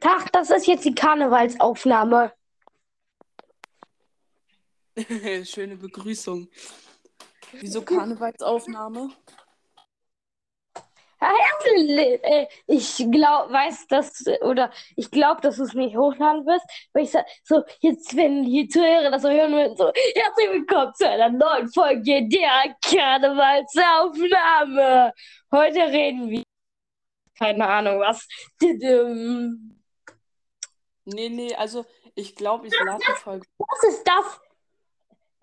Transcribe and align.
Tag, 0.00 0.32
das 0.32 0.50
ist 0.50 0.66
jetzt 0.66 0.84
die 0.84 0.94
Karnevalsaufnahme. 0.94 2.32
Schöne 5.44 5.76
Begrüßung. 5.76 6.48
Wieso 7.52 7.82
Karnevalsaufnahme? 7.82 9.10
Äh, 11.20 12.46
Ich 12.66 12.96
glaube, 13.10 13.52
weiß 13.52 13.86
das, 13.88 14.24
oder 14.42 14.70
ich 14.96 15.10
glaube, 15.10 15.40
dass 15.42 15.56
du 15.56 15.64
es 15.64 15.74
nicht 15.74 15.96
hochladen 15.96 16.46
wirst, 16.46 16.64
weil 16.92 17.02
ich 17.04 17.10
sag, 17.10 17.26
so, 17.44 17.62
jetzt, 17.80 18.16
wenn 18.16 18.44
die 18.44 18.68
Zuhörer 18.68 19.10
das 19.10 19.22
so 19.22 19.28
hören 19.30 19.52
würden, 19.52 19.76
so, 19.76 19.86
herzlich 19.86 20.50
willkommen 20.52 20.92
zu 20.94 21.08
einer 21.08 21.28
neuen 21.30 21.68
Folge 21.72 22.26
der 22.28 22.74
Karnevalsaufnahme. 22.82 25.12
Heute 25.52 25.80
reden 25.92 26.30
wir, 26.30 26.42
keine 27.38 27.66
Ahnung 27.68 28.00
was. 28.00 28.26
Nee, 31.14 31.28
nee, 31.28 31.54
also 31.54 31.84
ich 32.14 32.34
glaube, 32.36 32.66
ich 32.66 32.74
lade 32.84 33.02
die 33.06 33.20
Folge. 33.20 33.46
Was 33.58 33.82
ist 33.88 34.04
das? 34.04 34.40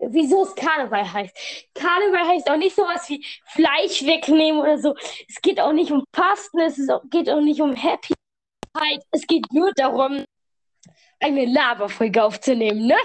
Wieso 0.00 0.44
es 0.44 0.54
Karneval 0.54 1.12
heißt? 1.12 1.36
Karneval 1.74 2.28
heißt 2.28 2.48
auch 2.48 2.56
nicht 2.56 2.76
sowas 2.76 3.08
wie 3.08 3.24
Fleisch 3.46 4.04
wegnehmen 4.04 4.60
oder 4.60 4.78
so. 4.78 4.94
Es 5.28 5.40
geht 5.42 5.58
auch 5.58 5.72
nicht 5.72 5.90
um 5.90 6.04
Fasten, 6.14 6.60
es 6.60 6.78
geht 7.10 7.28
auch 7.28 7.40
nicht 7.40 7.60
um 7.60 7.74
Happy. 7.74 8.14
Es 9.10 9.26
geht 9.26 9.52
nur 9.52 9.72
darum, 9.74 10.24
eine 11.18 11.46
Laberfolge 11.46 12.22
aufzunehmen, 12.22 12.86
ne? 12.86 12.96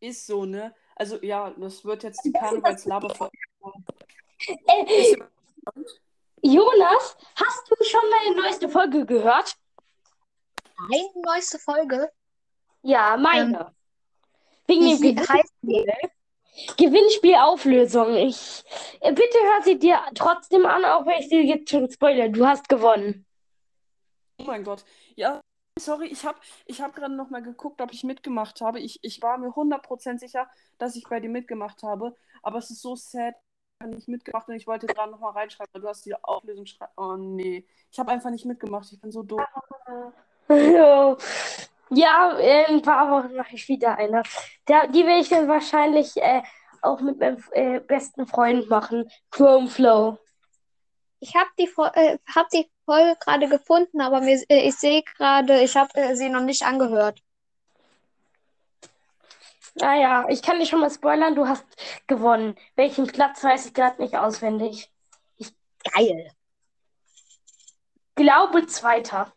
Ist 0.00 0.26
so, 0.26 0.44
ne? 0.44 0.74
Also 0.96 1.22
ja, 1.22 1.50
das 1.50 1.84
wird 1.84 2.02
jetzt 2.02 2.24
die 2.24 2.32
Karnevals-Laberfolge. 2.32 3.38
Äh, 4.66 5.16
Jonas, 6.42 7.16
hast 7.36 7.70
du 7.70 7.84
schon 7.84 8.00
meine 8.10 8.40
neueste 8.40 8.68
Folge 8.68 9.06
gehört? 9.06 9.54
Meine 10.78 11.08
neueste 11.24 11.58
Folge? 11.58 12.10
Ja, 12.82 13.16
meine. 13.16 13.74
Wegen 14.66 14.82
Wie 14.82 14.88
dem 14.90 14.96
sie- 14.98 15.14
Gewinnspiel. 15.14 15.92
Gewinnspielauflösung. 16.76 18.14
Ich, 18.16 18.64
äh, 19.00 19.12
bitte 19.12 19.38
hör 19.38 19.62
sie 19.62 19.78
dir 19.78 20.00
trotzdem 20.14 20.66
an, 20.66 20.84
auch 20.84 21.06
wenn 21.06 21.20
ich 21.20 21.28
dir 21.28 21.42
jetzt 21.42 21.70
schon 21.70 21.88
spoilere. 21.90 22.30
Du 22.30 22.46
hast 22.46 22.68
gewonnen. 22.68 23.24
Oh 24.40 24.44
mein 24.44 24.64
Gott. 24.64 24.84
Ja, 25.14 25.40
sorry, 25.78 26.06
ich 26.08 26.24
habe 26.24 26.38
ich 26.66 26.80
hab 26.80 26.94
gerade 26.94 27.14
noch 27.14 27.30
mal 27.30 27.42
geguckt, 27.42 27.80
ob 27.80 27.92
ich 27.92 28.02
mitgemacht 28.04 28.60
habe. 28.60 28.80
Ich, 28.80 28.98
ich 29.02 29.22
war 29.22 29.38
mir 29.38 29.48
100% 29.54 30.18
sicher, 30.18 30.48
dass 30.78 30.96
ich 30.96 31.04
bei 31.08 31.20
dir 31.20 31.30
mitgemacht 31.30 31.82
habe. 31.82 32.14
Aber 32.42 32.58
es 32.58 32.70
ist 32.70 32.82
so 32.82 32.94
sad, 32.96 33.34
ich 33.80 33.84
habe 33.84 33.94
nicht 33.94 34.08
mitgemacht 34.08 34.48
und 34.48 34.54
ich 34.54 34.66
wollte 34.66 34.86
gerade 34.86 35.10
noch 35.12 35.20
mal 35.20 35.30
reinschreiben, 35.30 35.70
aber 35.72 35.82
du 35.82 35.88
hast 35.88 36.04
die 36.06 36.14
Auflösung 36.14 36.66
schreiben. 36.66 36.92
Oh 36.96 37.14
nee. 37.16 37.66
Ich 37.90 37.98
habe 37.98 38.10
einfach 38.10 38.30
nicht 38.30 38.44
mitgemacht. 38.44 38.92
Ich 38.92 39.00
bin 39.00 39.10
so 39.12 39.22
doof. 39.22 39.42
Ja, 41.90 42.32
in 42.32 42.76
ein 42.76 42.82
paar 42.82 43.10
Wochen 43.10 43.34
mache 43.34 43.54
ich 43.54 43.66
wieder 43.68 43.96
eine. 43.96 44.22
Der, 44.68 44.88
die 44.88 45.06
will 45.06 45.20
ich 45.20 45.30
dann 45.30 45.48
wahrscheinlich 45.48 46.16
äh, 46.18 46.42
auch 46.82 47.00
mit 47.00 47.18
meinem 47.18 47.42
äh, 47.52 47.80
besten 47.80 48.26
Freund 48.26 48.68
machen. 48.68 49.10
Chrome 49.30 49.68
Flow. 49.68 50.18
Ich 51.20 51.34
habe 51.34 51.48
die, 51.58 51.68
äh, 51.94 52.18
hab 52.34 52.48
die 52.50 52.70
Folge 52.84 53.16
gerade 53.20 53.48
gefunden, 53.48 54.00
aber 54.00 54.20
mir, 54.20 54.38
äh, 54.50 54.68
ich 54.68 54.76
sehe 54.76 55.02
gerade, 55.02 55.60
ich 55.62 55.76
habe 55.76 55.94
äh, 55.94 56.14
sie 56.14 56.28
noch 56.28 56.42
nicht 56.42 56.62
angehört. 56.62 57.22
Naja, 59.74 60.26
ich 60.28 60.42
kann 60.42 60.58
dir 60.58 60.66
schon 60.66 60.80
mal 60.80 60.90
spoilern, 60.90 61.34
du 61.34 61.46
hast 61.46 61.64
gewonnen. 62.06 62.56
Welchen 62.76 63.06
Platz 63.06 63.42
weiß 63.42 63.66
ich 63.66 63.74
gerade 63.74 64.02
nicht 64.02 64.16
auswendig. 64.16 64.92
Geil. 65.94 66.32
Glaube 68.14 68.66
Zweiter. 68.66 69.32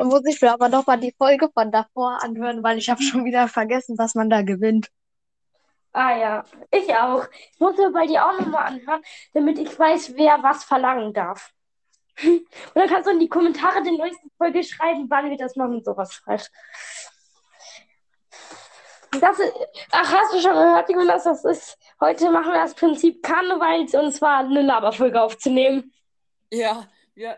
Dann 0.00 0.08
muss 0.08 0.24
ich 0.24 0.40
mir 0.40 0.50
aber 0.50 0.70
doch 0.70 0.86
mal 0.86 0.96
die 0.96 1.12
Folge 1.12 1.50
von 1.52 1.70
davor 1.70 2.22
anhören, 2.22 2.62
weil 2.62 2.78
ich 2.78 2.88
habe 2.88 3.02
schon 3.02 3.26
wieder 3.26 3.48
vergessen, 3.48 3.98
was 3.98 4.14
man 4.14 4.30
da 4.30 4.40
gewinnt. 4.40 4.88
Ah 5.92 6.16
ja, 6.16 6.44
ich 6.70 6.88
auch. 6.94 7.26
Ich 7.52 7.60
muss 7.60 7.76
mir 7.76 7.90
bei 7.90 8.06
dir 8.06 8.24
auch 8.24 8.32
nochmal 8.40 8.68
anhören, 8.68 9.02
damit 9.34 9.58
ich 9.58 9.78
weiß, 9.78 10.16
wer 10.16 10.42
was 10.42 10.64
verlangen 10.64 11.12
darf. 11.12 11.52
Und 12.24 12.46
dann 12.72 12.88
kannst 12.88 13.08
du 13.08 13.12
in 13.12 13.20
die 13.20 13.28
Kommentare 13.28 13.82
der 13.82 13.92
neuesten 13.92 14.30
Folge 14.38 14.64
schreiben, 14.64 15.04
wann 15.10 15.28
wir 15.28 15.36
das 15.36 15.54
machen 15.56 15.74
und 15.74 15.84
sowas 15.84 16.22
halt. 16.26 16.50
Das 19.20 19.38
ist, 19.38 19.52
ach, 19.90 20.14
hast 20.14 20.32
du 20.32 20.40
schon 20.40 20.54
gehört, 20.54 20.88
Jonas, 20.88 21.24
das 21.24 21.44
ist, 21.44 21.78
heute 22.00 22.30
machen 22.30 22.52
wir 22.54 22.62
das 22.62 22.74
Prinzip 22.74 23.22
Karnevals 23.22 23.92
und 23.92 24.12
zwar 24.12 24.38
eine 24.38 24.62
Laberfolge 24.62 25.20
aufzunehmen. 25.20 25.92
Ja, 26.50 26.88
ja, 27.14 27.36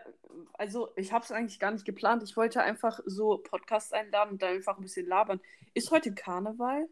also 0.53 0.89
ich 0.95 1.11
habe 1.11 1.23
es 1.23 1.31
eigentlich 1.31 1.59
gar 1.59 1.71
nicht 1.71 1.85
geplant. 1.85 2.23
Ich 2.23 2.35
wollte 2.37 2.61
einfach 2.61 2.99
so 3.05 3.37
Podcasts 3.37 3.93
einladen 3.93 4.31
und 4.31 4.41
da 4.41 4.47
einfach 4.47 4.77
ein 4.77 4.81
bisschen 4.83 5.07
labern. 5.07 5.39
Ist 5.73 5.91
heute 5.91 6.13
Karneval? 6.13 6.87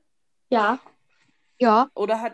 Ja. 0.49 0.79
Ja. 1.59 1.89
Oder 1.93 2.21
hat 2.21 2.33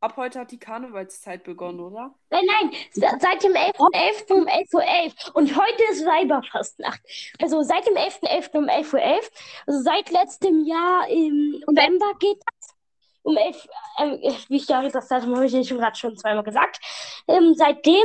ab 0.00 0.16
heute 0.18 0.40
hat 0.40 0.50
die 0.50 0.58
Karnevalszeit 0.58 1.44
begonnen, 1.44 1.80
oder? 1.80 2.14
Nein, 2.28 2.42
nein, 2.46 2.70
se- 2.92 3.08
seit 3.20 3.42
dem 3.42 3.52
11.11. 3.52 4.32
um 4.34 4.46
11.11 4.46 4.74
Uhr. 5.30 5.36
Und 5.36 5.56
heute 5.56 5.82
ist 5.90 6.04
Weiberfastnacht. 6.04 7.00
Also 7.40 7.62
seit 7.62 7.86
dem 7.86 7.94
11.11. 7.94 8.56
um 8.58 8.64
11.11 8.68 8.94
Uhr. 8.94 9.20
Also 9.66 9.80
seit 9.82 10.10
letztem 10.10 10.64
Jahr 10.66 11.08
im 11.08 11.62
November 11.66 12.12
geht 12.18 12.36
das. 12.44 12.63
Um 13.24 13.36
11 13.38 13.66
ähm, 13.98 14.18
wie 14.48 14.56
ich 14.56 14.68
ja 14.68 14.86
das 14.88 15.10
habe 15.10 15.46
ich 15.46 15.52
ja 15.52 15.64
schon 15.64 15.78
gerade 15.78 15.96
schon 15.96 16.16
zweimal 16.16 16.44
gesagt. 16.44 16.78
Ähm, 17.26 17.54
seitdem, 17.56 18.04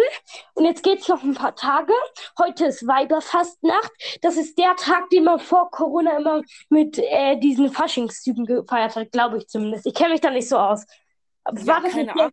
und 0.54 0.66
jetzt 0.66 0.82
geht 0.82 1.02
es 1.02 1.08
noch 1.10 1.24
ein 1.24 1.34
paar 1.34 1.56
Tage. 1.56 1.94
Heute 2.38 2.66
ist 2.66 2.88
Weiberfastnacht. 2.88 3.92
Das 4.22 4.38
ist 4.38 4.58
der 4.58 4.76
Tag, 4.78 5.10
den 5.10 5.26
man 5.26 5.40
vor 5.40 5.72
Corona 5.72 6.18
immer 6.18 6.42
mit 6.70 6.98
äh, 7.00 7.38
diesen 7.38 7.72
Faschingszügen 7.72 8.46
gefeiert 8.46 8.96
hat, 8.96 9.12
glaube 9.12 9.38
ich 9.38 9.48
zumindest. 9.48 9.86
Ich 9.86 9.94
kenne 9.94 10.12
mich 10.12 10.22
da 10.22 10.30
nicht 10.32 10.48
so 10.48 10.58
aus. 10.58 10.86
Ja, 11.46 11.68
war 11.68 11.82
das 11.82 11.94
keine 11.94 12.14
Ahnung. 12.14 12.32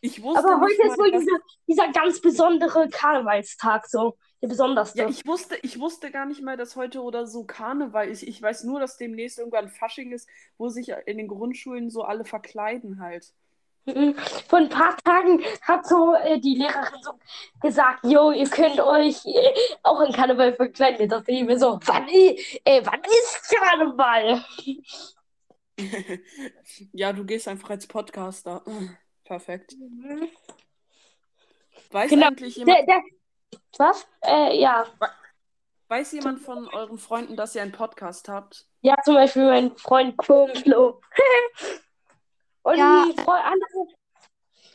Ich 0.00 0.22
wusste 0.22 0.48
aber 0.48 0.60
heute 0.62 0.82
ist 0.82 0.98
wohl 0.98 1.10
dieser, 1.10 1.38
dieser 1.68 1.92
ganz 1.92 2.20
besondere 2.20 2.88
Karnevalstag, 2.88 3.86
so 3.86 4.16
der 4.42 4.48
besonderste. 4.48 5.02
Ja, 5.02 5.08
ich 5.08 5.26
wusste, 5.26 5.56
ich 5.62 5.78
wusste 5.78 6.10
gar 6.10 6.24
nicht 6.24 6.42
mal, 6.42 6.56
dass 6.56 6.76
heute 6.76 7.02
oder 7.02 7.26
so 7.26 7.44
Karneval 7.44 8.08
ist. 8.08 8.22
Ich 8.22 8.40
weiß 8.40 8.64
nur, 8.64 8.80
dass 8.80 8.96
demnächst 8.96 9.38
irgendwann 9.38 9.68
Fasching 9.68 10.12
ist, 10.12 10.28
wo 10.56 10.68
sich 10.68 10.88
in 11.06 11.18
den 11.18 11.28
Grundschulen 11.28 11.90
so 11.90 12.02
alle 12.02 12.24
verkleiden 12.24 13.00
halt. 13.00 13.32
Mhm. 13.86 14.14
Vor 14.48 14.58
ein 14.58 14.68
paar 14.68 14.96
Tagen 14.98 15.42
hat 15.62 15.86
so 15.86 16.14
äh, 16.14 16.38
die 16.38 16.54
Lehrerin 16.54 17.02
so 17.02 17.12
gesagt, 17.60 18.04
jo, 18.04 18.30
ihr 18.30 18.48
könnt 18.48 18.80
euch 18.80 19.24
äh, 19.26 19.54
auch 19.82 20.00
in 20.02 20.12
Karneval 20.12 20.54
verkleiden. 20.54 21.08
Da 21.08 21.18
dachte 21.18 21.32
ich 21.32 21.44
mir 21.44 21.58
so, 21.58 21.78
wann, 21.84 22.08
äh, 22.08 22.82
wann 22.84 23.00
ist 23.02 23.54
Karneval? 23.54 24.44
Ja, 26.92 27.14
du 27.14 27.24
gehst 27.24 27.48
einfach 27.48 27.70
als 27.70 27.86
Podcaster. 27.86 28.62
Perfekt. 29.30 29.76
Mhm. 29.78 30.28
Weiß 31.92 32.10
Genau. 32.10 32.26
eigentlich 32.26 32.56
jemand, 32.56 32.78
Der, 32.78 32.84
der, 32.84 33.00
was? 33.78 34.04
Äh, 34.22 34.60
ja. 34.60 34.84
weiß 35.86 36.10
jemand 36.10 36.40
von 36.40 36.66
euren 36.66 36.98
Freunden, 36.98 37.36
dass 37.36 37.54
ihr 37.54 37.62
einen 37.62 37.70
Podcast 37.70 38.28
habt? 38.28 38.66
Ja, 38.80 38.96
zum 39.04 39.14
Beispiel 39.14 39.44
mein 39.44 39.76
Freund 39.76 40.16
Flow. 40.24 41.00
Und 42.64 42.76
Ja. 42.76 43.04
ein, 43.04 43.14
Freund, 43.18 43.44
andere, 43.44 43.86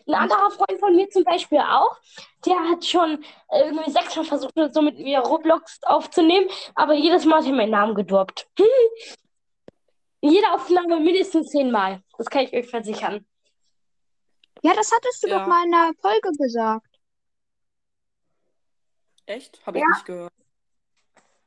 ein 0.07 0.13
anderer 0.13 0.49
Freund 0.51 0.79
von 0.79 0.95
mir 0.95 1.09
zum 1.09 1.25
Beispiel 1.25 1.59
auch, 1.59 1.99
der 2.45 2.57
hat 2.69 2.85
schon 2.85 3.25
irgendwie 3.51 3.91
sechsmal 3.91 4.23
versucht, 4.23 4.53
so 4.72 4.81
mit 4.81 4.97
mir 4.99 5.19
Roblox 5.19 5.79
aufzunehmen, 5.83 6.49
aber 6.75 6.93
jedes 6.93 7.25
Mal 7.25 7.39
hat 7.39 7.45
er 7.47 7.51
meinen 7.51 7.72
Namen 7.72 7.93
gedroppt. 7.93 8.47
In 10.22 10.31
jeder 10.31 10.53
Aufnahme 10.53 11.01
mindestens 11.01 11.49
zehnmal. 11.49 12.01
Das 12.17 12.27
kann 12.27 12.45
ich 12.45 12.53
euch 12.53 12.69
versichern. 12.69 13.27
Ja, 14.61 14.73
das 14.73 14.91
hattest 14.91 15.23
du 15.23 15.27
Ja. 15.27 15.39
doch 15.39 15.47
mal 15.47 15.66
in 15.66 15.71
der 15.71 15.91
Folge 16.01 16.31
gesagt. 16.38 16.88
Echt? 19.25 19.66
Habe 19.66 19.77
ich 19.77 19.83
Ja. 19.83 19.89
nicht 19.89 20.05
gehört. 20.05 20.33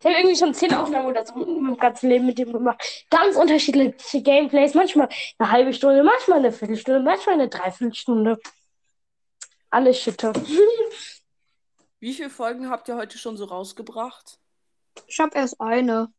Ich 0.01 0.07
habe 0.07 0.15
irgendwie 0.17 0.37
schon 0.37 0.55
zehn 0.55 0.73
Aufnahmen 0.75 1.07
oder 1.09 1.27
so 1.27 1.43
in 1.43 1.61
meinem 1.63 1.77
ganzen 1.77 2.09
Leben 2.09 2.27
mit 2.27 2.39
dem 2.39 2.53
gemacht. 2.53 2.81
Ganz 3.11 3.35
unterschiedliche 3.37 4.23
Gameplays. 4.23 4.75
Manchmal 4.75 5.09
eine 5.39 5.51
halbe 5.51 5.73
Stunde, 5.73 6.05
manchmal 6.05 6.39
eine 6.39 6.53
Viertelstunde, 6.53 7.01
manchmal 7.01 7.35
eine 7.35 7.49
Dreiviertelstunde. 7.49 8.39
Alles 9.71 10.01
Schütte. 10.01 10.33
Wie 12.01 12.15
viele 12.15 12.31
Folgen 12.31 12.71
habt 12.71 12.89
ihr 12.89 12.95
heute 12.97 13.19
schon 13.19 13.37
so 13.37 13.45
rausgebracht? 13.47 14.39
Ich 15.09 15.19
habe 15.19 15.37
erst 15.37 15.61
eine. 15.61 16.13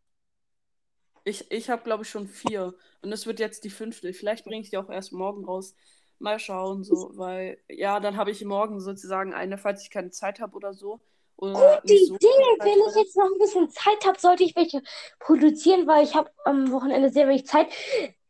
Ich, 1.24 1.50
ich 1.50 1.70
habe, 1.70 1.84
glaube 1.84 2.04
ich, 2.04 2.10
schon 2.10 2.28
vier. 2.28 2.76
Und 3.02 3.14
es 3.14 3.26
wird 3.26 3.40
jetzt 3.40 3.64
die 3.64 3.70
fünfte. 3.70 4.14
Vielleicht 4.14 4.44
bringe 4.44 4.62
ich 4.62 4.72
die 4.72 4.78
auch 4.78 4.90
erst 4.90 5.14
morgen 5.14 5.46
raus. 5.46 5.74
Mal 6.20 6.40
schauen, 6.40 6.84
so, 6.84 7.12
weil, 7.14 7.58
ja, 7.70 8.00
dann 8.00 8.18
habe 8.18 8.32
ich 8.32 8.44
morgen 8.44 8.80
sozusagen 8.82 9.34
eine, 9.34 9.58
falls 9.58 9.84
ich 9.84 9.90
keine 9.90 10.12
Zeit 10.12 10.40
habe 10.40 10.56
oder 10.56 10.74
so. 10.74 11.00
Oder 11.38 11.80
Gute 11.82 11.94
nicht 11.94 12.08
so 12.08 12.16
Idee. 12.16 12.28
Wenn 12.60 12.90
ich 12.90 12.96
jetzt 12.96 13.16
noch 13.16 13.26
ein 13.26 13.40
bisschen 13.40 13.70
Zeit 13.70 14.06
habe, 14.06 14.20
sollte 14.20 14.44
ich 14.44 14.56
welche 14.56 14.82
produzieren, 15.20 15.88
weil 15.88 16.04
ich 16.04 16.16
habe 16.16 16.30
am 16.44 16.72
Wochenende 16.72 17.10
sehr 17.10 17.28
wenig 17.28 17.48
Zeit. 17.48 17.68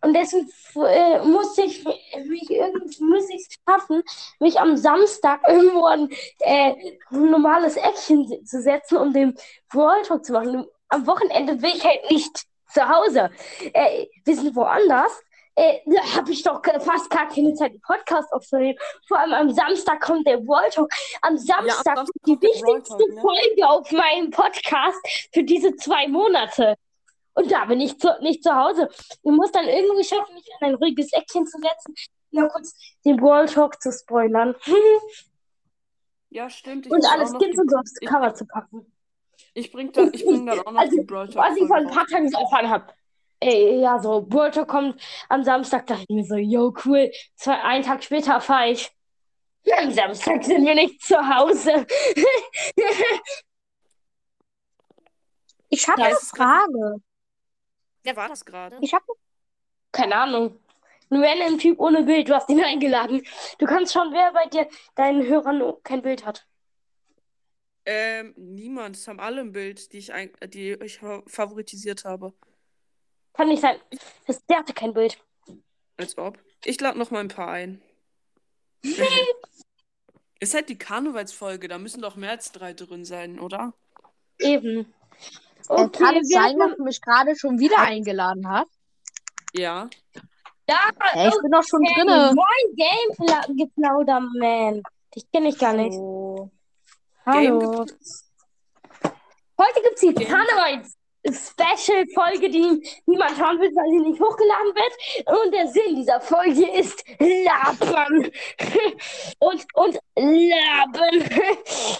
Und 0.02 0.14
deswegen 0.14 0.50
äh, 0.76 1.20
muss 1.26 1.58
ich 1.58 1.84
mich 1.84 2.50
irgendwie 2.50 3.04
muss 3.04 3.30
ich 3.30 3.48
es 3.50 3.58
schaffen, 3.68 4.04
mich 4.40 4.60
am 4.60 4.78
Samstag 4.78 5.42
irgendwo 5.48 5.86
an 5.86 6.10
äh, 6.40 6.74
ein 7.12 7.32
normales 7.32 7.76
Action 7.76 8.46
zu 8.46 8.62
setzen, 8.62 8.98
um 8.98 9.12
den 9.12 9.36
Brawl 9.70 10.02
Talk 10.04 10.24
zu 10.24 10.34
machen. 10.34 10.66
Am 10.90 11.06
Wochenende 11.06 11.56
bin 11.56 11.72
ich 11.72 11.84
halt 11.84 12.10
nicht 12.10 12.46
zu 12.72 12.88
Hause. 12.88 13.30
Äh, 13.74 14.06
wir 14.24 14.36
sind 14.36 14.56
woanders. 14.56 15.12
Äh, 15.60 15.82
da 15.88 16.02
habe 16.16 16.32
ich 16.32 16.42
doch 16.42 16.62
fast 16.80 17.10
gar 17.10 17.28
keine 17.28 17.54
Zeit, 17.54 17.72
einen 17.72 17.82
Podcast 17.82 18.32
aufzunehmen. 18.32 18.80
Vor 19.10 19.20
allem 19.20 19.34
am 19.34 19.50
Samstag 19.54 20.00
kommt 20.00 20.26
der 20.26 20.38
Brawl 20.38 20.70
Talk. 20.70 20.90
Am 21.22 21.38
Samstag, 21.38 21.84
Samstag 21.84 21.96
kommt 21.96 22.28
die 22.28 22.42
wichtigste 22.48 22.98
Talk, 22.98 23.10
ne? 23.10 23.22
Folge 23.22 23.68
auf 23.68 23.92
meinem 23.92 24.30
Podcast 24.32 25.30
für 25.34 25.44
diese 25.44 25.76
zwei 25.76 26.08
Monate. 26.08 26.76
Und 27.34 27.52
da 27.52 27.66
bin 27.66 27.82
ich 27.82 28.00
zu, 28.00 28.08
nicht 28.22 28.42
zu 28.42 28.56
Hause. 28.56 28.88
Ich 28.92 29.20
muss 29.32 29.52
dann 29.52 29.66
irgendwie 29.66 30.06
schaffen, 30.06 30.34
mich 30.34 30.48
an 30.62 30.70
ein 30.70 30.76
ruhiges 30.76 31.12
Eckchen 31.12 31.46
zu 31.46 31.58
setzen, 31.60 31.94
nur 32.32 32.48
kurz 32.48 32.74
den 33.04 33.18
Brawl 33.18 33.46
Talk 33.48 33.82
zu 33.82 33.92
spoilern. 33.92 34.56
Ja, 36.32 36.48
stimmt. 36.48 36.86
Ich 36.86 36.92
und 36.92 37.00
muss 37.00 37.08
alle 37.12 37.24
auch 37.24 37.32
noch 37.32 37.40
Skins 37.42 37.58
und 37.60 37.72
so 37.72 37.78
aufs 37.78 37.96
ich, 38.00 38.08
Cover 38.08 38.34
zu 38.36 38.46
packen. 38.46 38.94
ich 39.56 39.72
bring 39.72 39.92
dann, 39.92 40.14
ich 40.14 40.24
bring 40.24 40.46
dann 40.46 40.60
auch 40.66 40.72
noch 40.72 40.80
Also, 40.80 40.98
die 40.98 41.04
Brawl 41.04 41.28
Talk 41.28 41.44
was 41.44 41.58
ich 41.58 41.66
vor 41.68 41.78
ein 41.78 41.88
paar. 41.88 42.06
Tagen 42.06 42.30
so 42.30 42.38
erfahren 42.38 42.70
habe. 42.70 42.94
Ey, 43.42 43.80
ja, 43.82 44.00
so, 44.02 44.22
Talk 44.22 44.68
kommt 44.68 45.02
am 45.30 45.44
Samstag, 45.44 45.88
dachte 45.88 46.04
ich 46.08 46.16
mir 46.16 46.26
so, 46.26 46.36
yo, 46.36 46.74
cool. 46.86 47.10
Zwei, 47.36 47.62
einen 47.64 47.84
Tag 47.86 48.04
später 48.04 48.34
erfahre 48.34 48.72
ich, 48.72 48.92
am 49.78 49.92
Samstag 49.92 50.44
sind 50.46 50.66
wir 50.66 50.76
nicht 50.76 51.02
zu 51.04 51.18
Hause. 51.18 51.86
Ich 55.70 55.88
habe 55.88 56.04
eine 56.04 56.16
Frage. 56.16 57.02
Wer 58.04 58.16
war 58.16 58.28
das 58.30 58.44
gerade? 58.46 58.78
Ich 58.82 58.94
habe 58.94 59.06
Keine 59.94 60.16
Ahnung. 60.18 60.60
Ein 61.12 61.24
random 61.24 61.60
Typ 61.60 61.80
ohne 61.82 62.04
Bild, 62.04 62.30
du 62.30 62.36
hast 62.36 62.50
ihn 62.50 62.64
eingeladen. 62.66 63.24
Du 63.60 63.66
kannst 63.68 63.94
schauen, 63.94 64.14
wer 64.14 64.34
bei 64.34 64.48
dir 64.48 64.68
deinen 64.96 65.24
Hörern 65.28 65.74
kein 65.84 66.02
Bild 66.04 66.26
hat. 66.26 66.48
Ähm, 67.86 68.34
niemand. 68.38 68.96
Es 68.98 69.08
haben 69.08 69.20
alle 69.20 69.42
ein 69.42 69.52
Bild, 69.52 69.92
die 69.94 69.98
ich, 69.98 70.14
ein, 70.14 70.32
die 70.48 70.74
ich 70.74 71.00
fa- 71.00 71.24
favoritisiert 71.28 72.06
habe. 72.06 72.34
Kann 73.40 73.48
nicht 73.48 73.62
sein. 73.62 73.78
Das, 74.28 74.46
der 74.48 74.58
hatte 74.58 74.74
kein 74.74 74.94
Bild. 74.94 75.18
Als 75.96 76.18
ob. 76.18 76.38
Ich 76.66 76.82
lade 76.82 77.00
noch 77.00 77.10
mal 77.10 77.22
ein 77.22 77.30
paar 77.30 77.48
ein. 77.48 77.82
Ist 80.42 80.54
halt 80.54 80.68
die 80.68 80.78
Karnevalsfolge, 80.78 81.70
da 81.70 81.78
müssen 81.78 82.02
doch 82.02 82.18
mehr 82.18 82.32
als 82.32 82.52
drei 82.52 82.74
drin 82.74 83.06
sein, 83.06 83.40
oder? 83.40 83.72
Eben. 84.40 84.80
äh, 84.80 84.86
Okay, 85.70 86.04
kann 86.04 86.18
es 86.18 86.28
sein, 86.28 86.62
hat 86.62 86.72
dass 86.72 86.78
du 86.80 86.84
mich 86.84 87.00
gerade 87.00 87.34
schon 87.38 87.60
wieder 87.60 87.80
eingeladen 87.80 88.46
hast? 88.46 88.72
Ja. 89.54 89.90
Ja, 90.70 90.90
Hä, 91.14 91.30
ich 91.30 91.42
bin 91.42 91.52
doch 91.52 91.64
schon 91.64 91.82
okay, 91.82 91.94
drinne. 91.96 92.34
Moin, 92.36 92.76
Game-Geplauder, 92.76 94.20
man. 94.20 94.84
Dich 95.16 95.32
kenne 95.32 95.48
ich 95.48 95.58
gar 95.58 95.72
nicht. 95.72 95.94
So. 95.94 96.52
Game 97.26 97.54
Hallo. 97.54 97.86
Heute 99.58 99.82
gibt 99.82 99.96
es 99.96 100.02
die 100.02 100.14
Karnevals-Special-Folge, 101.24 102.50
die 102.50 102.82
niemand 103.06 103.38
schauen 103.38 103.60
will, 103.60 103.72
weil 103.76 103.90
sie 103.90 104.00
nicht 104.10 104.22
hochgeladen 104.22 104.74
wird. 104.76 104.94
Und 105.28 105.54
der 105.54 105.68
Sinn 105.68 105.96
dieser 105.96 106.22
Folge 106.22 106.70
ist 106.72 107.04
Labern. 107.20 108.32
und, 109.40 109.68
und 109.74 110.00
Laben. 110.16 111.30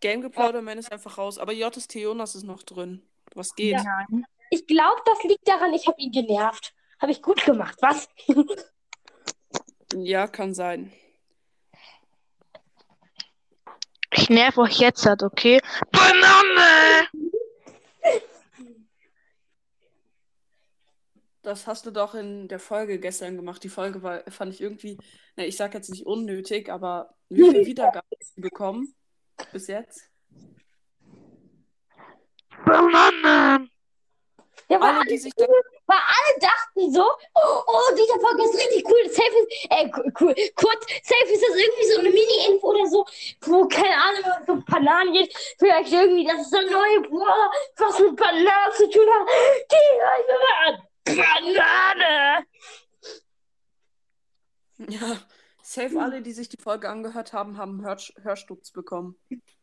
Game 0.00 0.20
Geplauderman 0.20 0.78
ist 0.78 0.92
einfach 0.92 1.16
raus, 1.18 1.38
aber 1.38 1.52
JST 1.52 1.94
Jonas 1.94 2.34
ist 2.34 2.44
noch 2.44 2.62
drin. 2.62 3.02
Was 3.34 3.54
geht? 3.54 3.72
Ja. 3.72 3.82
Nein. 3.82 4.26
Ich 4.50 4.66
glaube, 4.66 5.00
das 5.04 5.22
liegt 5.24 5.48
daran, 5.48 5.72
ich 5.74 5.86
habe 5.88 5.98
ihn 6.00 6.12
genervt. 6.12 6.74
Habe 7.00 7.12
ich 7.12 7.22
gut 7.22 7.44
gemacht, 7.44 7.78
was? 7.80 8.08
Ja, 9.94 10.26
kann 10.26 10.52
sein. 10.52 10.92
Ich 14.16 14.30
nerv 14.30 14.56
euch 14.58 14.78
jetzt 14.78 15.04
halt, 15.04 15.22
okay? 15.22 15.60
Banane! 15.92 17.06
Das 21.42 21.66
hast 21.66 21.86
du 21.86 21.92
doch 21.92 22.14
in 22.14 22.48
der 22.48 22.58
Folge 22.58 22.98
gestern 22.98 23.36
gemacht. 23.36 23.62
Die 23.62 23.68
Folge 23.68 24.02
war, 24.02 24.22
fand 24.30 24.52
ich 24.52 24.60
irgendwie, 24.60 24.98
na, 25.36 25.44
ich 25.44 25.56
sag 25.56 25.74
jetzt 25.74 25.90
nicht 25.90 26.04
unnötig, 26.04 26.70
aber 26.70 27.14
wie 27.28 27.42
viele 27.42 27.66
Wiedergaben 27.66 28.08
hast 28.20 28.36
du 28.36 28.40
bekommen 28.40 28.94
bis 29.52 29.68
jetzt? 29.68 30.10
Banane! 32.64 33.68
Alle, 34.68 35.04
die 35.08 35.18
sich 35.18 35.32
da, 35.36 35.46
weil 35.86 35.98
alle 35.98 36.40
dachten 36.40 36.92
so, 36.92 37.04
oh, 37.34 37.62
oh, 37.66 37.94
diese 37.96 38.18
Folge 38.20 38.42
ist 38.44 38.58
richtig 38.58 38.84
cool. 38.88 39.08
Safe 39.08 39.36
ist, 39.38 39.70
äh, 39.70 39.90
cool, 40.20 40.34
kurz, 40.54 40.86
safe 41.02 41.32
ist 41.32 41.42
das 41.42 41.56
irgendwie 41.56 41.92
so 41.92 42.00
eine 42.00 42.10
Mini-Info 42.10 42.66
oder 42.68 42.86
so, 42.86 43.06
wo, 43.42 43.68
keine 43.68 43.94
Ahnung, 43.94 44.22
was 44.24 44.48
um 44.48 44.64
Bananen 44.64 45.12
geht. 45.12 45.32
Vielleicht 45.58 45.92
irgendwie, 45.92 46.26
das 46.26 46.42
ist 46.42 46.50
so 46.50 46.58
ein 46.58 46.66
neuer 46.66 47.02
Brawler, 47.02 47.50
was 47.76 47.98
mit 48.00 48.16
Bananen 48.16 48.72
zu 48.74 48.90
tun 48.90 49.06
hat. 49.08 49.28
Die 49.70 51.16
Banane! 51.16 52.46
ja, 54.88 55.16
safe 55.62 56.00
alle, 56.00 56.20
die 56.20 56.32
sich 56.32 56.48
die 56.48 56.56
Folge 56.56 56.88
angehört 56.88 57.32
haben, 57.32 57.56
haben 57.56 57.84
Hör 57.84 57.96
Hörstutz 58.22 58.72
bekommen. 58.72 59.16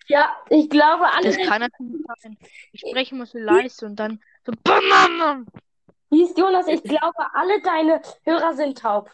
Ja, 0.07 0.35
ich 0.49 0.69
glaube, 0.69 1.05
alle. 1.11 1.27
Das 1.27 1.37
kann 1.47 1.61
natürlich 1.61 2.01
sein. 2.21 2.37
Ich 2.71 2.81
spreche 2.81 3.15
immer 3.15 3.25
so 3.25 3.37
leise 3.37 3.85
und 3.85 3.97
dann 3.97 4.21
so 4.45 4.53
Banane! 4.63 5.45
Hieß 6.13 6.37
Jonas, 6.37 6.67
ich 6.67 6.83
glaube, 6.83 7.33
alle 7.33 7.59
deine 7.61 8.01
Hörer 8.23 8.53
sind 8.53 8.77
taub. 8.77 9.09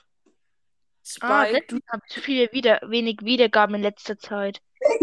Ah, 1.22 1.46
Spike, 1.46 1.66
du, 1.68 1.80
habe 1.88 2.02
ich 2.06 2.14
so 2.14 2.22
viele 2.22 2.52
wieder, 2.52 2.82
wenig 2.84 3.20
Wiedergaben 3.22 3.76
in 3.76 3.82
letzter 3.82 4.18
Zeit. 4.20 4.62
Weil 4.82 4.98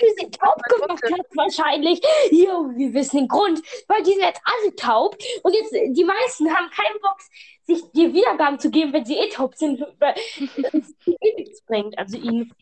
du 0.00 0.06
sie 0.18 0.30
taub 0.30 0.60
gemacht 0.64 1.02
hast, 1.04 1.36
wahrscheinlich. 1.36 2.00
Jo, 2.32 2.70
wir 2.74 2.92
wissen 2.94 3.18
den 3.18 3.28
Grund. 3.28 3.62
Weil 3.86 4.02
die 4.02 4.12
sind 4.12 4.22
jetzt 4.22 4.42
alle 4.44 4.74
taub. 4.74 5.16
Und 5.42 5.54
jetzt, 5.54 5.72
äh, 5.72 5.90
die 5.90 6.04
meisten 6.04 6.50
haben 6.54 6.68
keinen 6.70 7.00
Bock, 7.00 7.18
sich 7.64 7.80
dir 7.92 8.12
Wiedergaben 8.12 8.58
zu 8.58 8.70
geben, 8.70 8.92
wenn 8.92 9.04
sie 9.04 9.16
eh 9.16 9.28
taub 9.28 9.54
sind, 9.54 9.80
weil 9.98 10.14
es 10.36 10.94
eh 11.06 11.34
nichts 11.36 11.62
bringt. 11.62 11.96
Also 11.96 12.16
ihnen. 12.16 12.52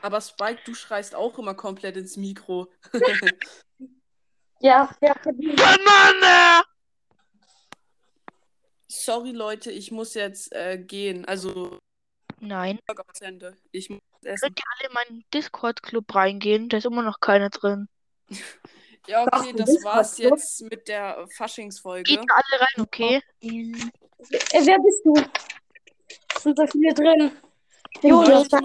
aber 0.00 0.20
Spike, 0.22 0.60
du 0.64 0.74
schreist 0.74 1.14
auch 1.14 1.38
immer 1.38 1.54
komplett 1.54 1.96
ins 1.96 2.16
Mikro. 2.16 2.68
Ja, 4.60 4.88
ja. 5.00 5.14
Banane! 5.24 6.64
Sorry, 8.94 9.32
Leute, 9.32 9.70
ich 9.70 9.90
muss 9.90 10.14
jetzt 10.14 10.52
äh, 10.52 10.78
gehen. 10.78 11.24
Also, 11.24 11.78
Nein. 12.40 12.78
Ich 13.72 13.90
muss 13.90 14.00
essen. 14.22 14.40
Könnt 14.40 14.60
ihr 14.60 14.64
alle 14.78 14.88
in 14.88 14.94
meinen 14.94 15.24
Discord-Club 15.32 16.14
reingehen? 16.14 16.68
Da 16.68 16.76
ist 16.76 16.86
immer 16.86 17.02
noch 17.02 17.20
keiner 17.20 17.50
drin. 17.50 17.88
Ja, 19.06 19.22
okay, 19.22 19.52
Doch, 19.52 19.66
das 19.66 19.84
war's 19.84 20.16
jetzt 20.16 20.62
mit 20.62 20.88
der 20.88 21.26
Faschingsfolge. 21.36 22.04
Geht 22.04 22.20
alle 22.20 22.60
rein, 22.60 22.80
okay? 22.80 23.20
Wer 23.42 24.78
bist 24.78 25.04
du? 25.04 25.14
Sind 26.40 26.56
so 26.56 26.66
viele 26.68 26.94
drin. 26.94 27.30
Leute, 28.02 28.08
Jonas, 28.08 28.46
ich 28.46 28.60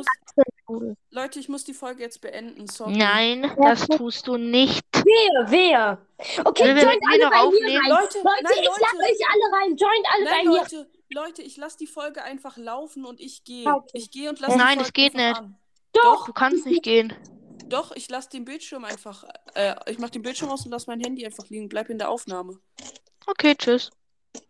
muss, 0.67 0.95
Leute, 1.11 1.39
ich 1.39 1.49
muss 1.49 1.63
die 1.63 1.73
Folge 1.73 2.03
jetzt 2.03 2.21
beenden. 2.21 2.67
Sorry. 2.67 2.95
Nein, 2.97 3.51
das 3.61 3.87
tust 3.87 4.27
du 4.27 4.37
nicht. 4.37 4.83
wer? 4.93 5.45
Wer? 5.51 5.97
Okay, 6.45 6.75
wir 6.75 6.83
joint 6.83 7.01
alle 7.11 7.29
bei 7.29 7.29
mir 7.29 7.41
aufnehmen? 7.47 7.77
rein. 7.77 7.89
Leute, 7.89 8.17
Leute, 8.17 8.43
nein, 8.43 8.53
ich 8.59 8.65
Leute. 8.67 8.81
lasse 8.81 8.97
euch 8.97 9.27
alle 9.29 9.63
rein. 9.63 9.77
Joint 9.77 10.05
alle 10.13 10.23
Nein, 10.25 10.33
bei 10.33 10.49
mir. 10.49 10.57
Leute, 10.57 10.89
Leute, 11.11 11.41
ich 11.41 11.57
lasse 11.57 11.77
die 11.77 11.87
Folge 11.87 12.23
einfach 12.23 12.57
laufen 12.57 13.05
und 13.05 13.19
ich 13.19 13.43
gehe. 13.43 13.67
Okay. 13.67 13.89
Ich 13.93 14.11
gehe 14.11 14.29
und 14.29 14.39
lasse 14.39 14.57
Nein, 14.57 14.77
das 14.79 14.93
geht 14.93 15.13
nicht. 15.15 15.37
an. 15.37 15.57
Doch. 15.93 16.25
Du 16.25 16.33
kannst 16.33 16.65
nicht 16.65 16.83
gehen. 16.83 17.13
Doch, 17.67 17.91
ich 17.95 18.09
lasse 18.09 18.29
den 18.29 18.45
Bildschirm 18.45 18.83
einfach. 18.83 19.23
Äh, 19.53 19.75
ich 19.89 19.99
mache 19.99 20.11
den 20.11 20.21
Bildschirm 20.23 20.49
aus 20.49 20.65
und 20.65 20.71
lasse 20.71 20.89
mein 20.89 20.99
Handy 21.01 21.25
einfach 21.25 21.47
liegen. 21.49 21.69
Bleib 21.69 21.89
in 21.89 21.97
der 21.99 22.09
Aufnahme. 22.09 22.59
Okay, 23.27 23.55
tschüss. 23.55 23.91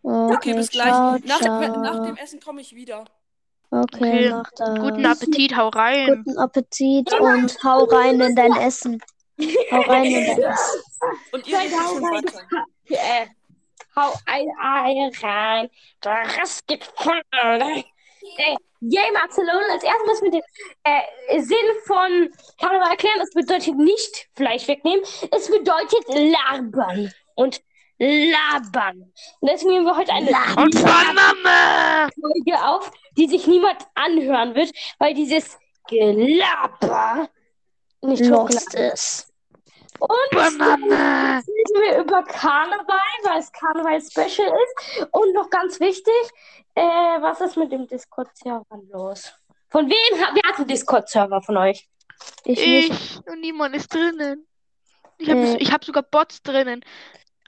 Okay, 0.04 0.54
bis 0.54 0.70
gleich. 0.70 0.88
ciao, 0.88 1.18
nach, 1.26 1.40
ciao. 1.40 1.82
nach 1.82 2.06
dem 2.06 2.16
Essen 2.18 2.40
komme 2.40 2.62
ich 2.62 2.74
wieder. 2.76 3.06
Okay, 3.72 3.86
Okay. 4.02 4.30
mach 4.32 4.52
das. 4.56 4.80
Guten 4.80 5.06
Appetit, 5.06 5.56
hau 5.56 5.68
rein. 5.70 6.24
Guten 6.24 6.38
Appetit 6.40 7.20
und 7.20 7.64
hau 7.64 7.84
rein 7.86 8.20
in 8.20 8.36
dein 8.36 8.56
Essen. 8.56 9.00
Hau 9.72 9.82
rein 9.82 10.06
in 10.06 10.26
dein 10.26 10.42
Essen. 10.42 10.82
Und 11.32 11.48
ihr 11.48 11.58
Hau 11.60 11.94
schon 11.94 12.04
rein. 12.06 12.24
weiter. 12.26 12.66
Äh, 12.90 13.28
hau 13.96 14.14
ein 14.26 14.48
Ei 14.62 15.12
rein, 15.22 15.70
der 16.04 16.38
Rest 16.42 16.66
geht 16.68 16.84
voll. 16.96 17.22
Äh, 17.32 17.84
Yay, 18.82 19.12
Barcelona, 19.14 19.74
als 19.74 19.84
erstes 19.84 20.08
müssen 20.08 20.24
wir 20.26 20.32
den 20.32 20.42
äh, 20.84 21.42
Sinn 21.42 21.58
von 21.86 22.30
Karneval 22.60 22.92
erklären. 22.92 23.20
Das 23.20 23.30
bedeutet 23.32 23.76
nicht 23.78 24.28
Fleisch 24.36 24.68
wegnehmen, 24.68 25.02
es 25.32 25.50
bedeutet 25.50 26.06
labern 26.08 27.12
und 27.36 27.62
labern. 28.00 29.12
Und 29.42 29.50
deswegen 29.52 29.72
nehmen 29.74 29.86
wir 29.86 29.98
heute 29.98 30.12
eine 30.14 30.28
Und 30.56 30.74
Banane! 30.82 32.10
Folge 32.22 32.66
auf, 32.66 32.90
die 33.20 33.28
sich 33.28 33.46
niemand 33.48 33.78
anhören 33.96 34.56
wird, 34.56 34.72
weil 34.98 35.14
dieses 35.14 35.58
Gelaber 35.88 37.30
nicht 38.02 38.26
Lost 38.26 38.74
ist. 38.76 39.28
Und 40.00 40.10
Banane. 40.32 41.44
reden 41.46 41.82
wir 41.82 41.98
über 42.00 42.24
Karneval, 42.24 42.98
weil 43.24 43.40
es 43.40 43.52
Karneval-Special 43.52 44.48
ist. 44.48 45.08
Und 45.12 45.34
noch 45.34 45.50
ganz 45.50 45.80
wichtig, 45.82 46.14
äh, 46.76 46.82
was 46.82 47.42
ist 47.42 47.58
mit 47.58 47.72
dem 47.74 47.86
Discord-Server 47.86 48.80
los? 48.94 49.34
Von 49.70 49.90
wem 49.90 50.22
hat, 50.22 50.30
wer 50.36 50.50
hat 50.50 50.58
einen 50.58 50.68
Discord-Server 50.68 51.42
von 51.42 51.58
euch? 51.58 51.90
Ich 52.46 52.66
nicht. 52.66 52.92
Ich 52.92 53.28
und 53.28 53.42
niemand 53.42 53.76
ist 53.76 53.94
drinnen. 53.94 54.48
Ich 55.18 55.30
habe 55.30 55.42
Äh. 55.42 55.66
hab 55.66 55.84
sogar 55.84 56.04
Bots 56.04 56.42
drinnen. 56.44 56.84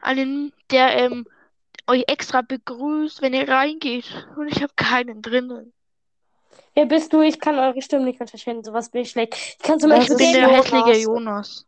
Einen, 0.01 0.51
der 0.71 0.97
ähm, 0.97 1.25
euch 1.91 2.03
extra 2.07 2.41
begrüßt, 2.41 3.21
wenn 3.21 3.33
ihr 3.33 3.47
reingeht. 3.47 4.05
Und 4.37 4.47
ich 4.47 4.61
habe 4.61 4.73
keinen 4.75 5.21
drinnen. 5.21 5.73
Wer 6.73 6.85
bist 6.85 7.11
du? 7.13 7.21
Ich 7.21 7.39
kann 7.39 7.59
eure 7.59 7.81
Stimmen 7.81 8.05
nicht 8.05 8.19
unterscheiden. 8.21 8.63
Sowas 8.63 8.89
bin 8.89 9.01
ich 9.01 9.11
schlecht. 9.11 9.35
Ich 9.35 9.57
kann 9.59 9.79
zum 9.79 9.89
Das 9.89 9.99
Beispiel 10.07 10.15
Ich 10.19 10.33
bin 10.33 10.33
der. 10.33 10.49
Jonas. 10.49 10.65
hässliche 10.71 10.97
Jonas. 11.03 11.67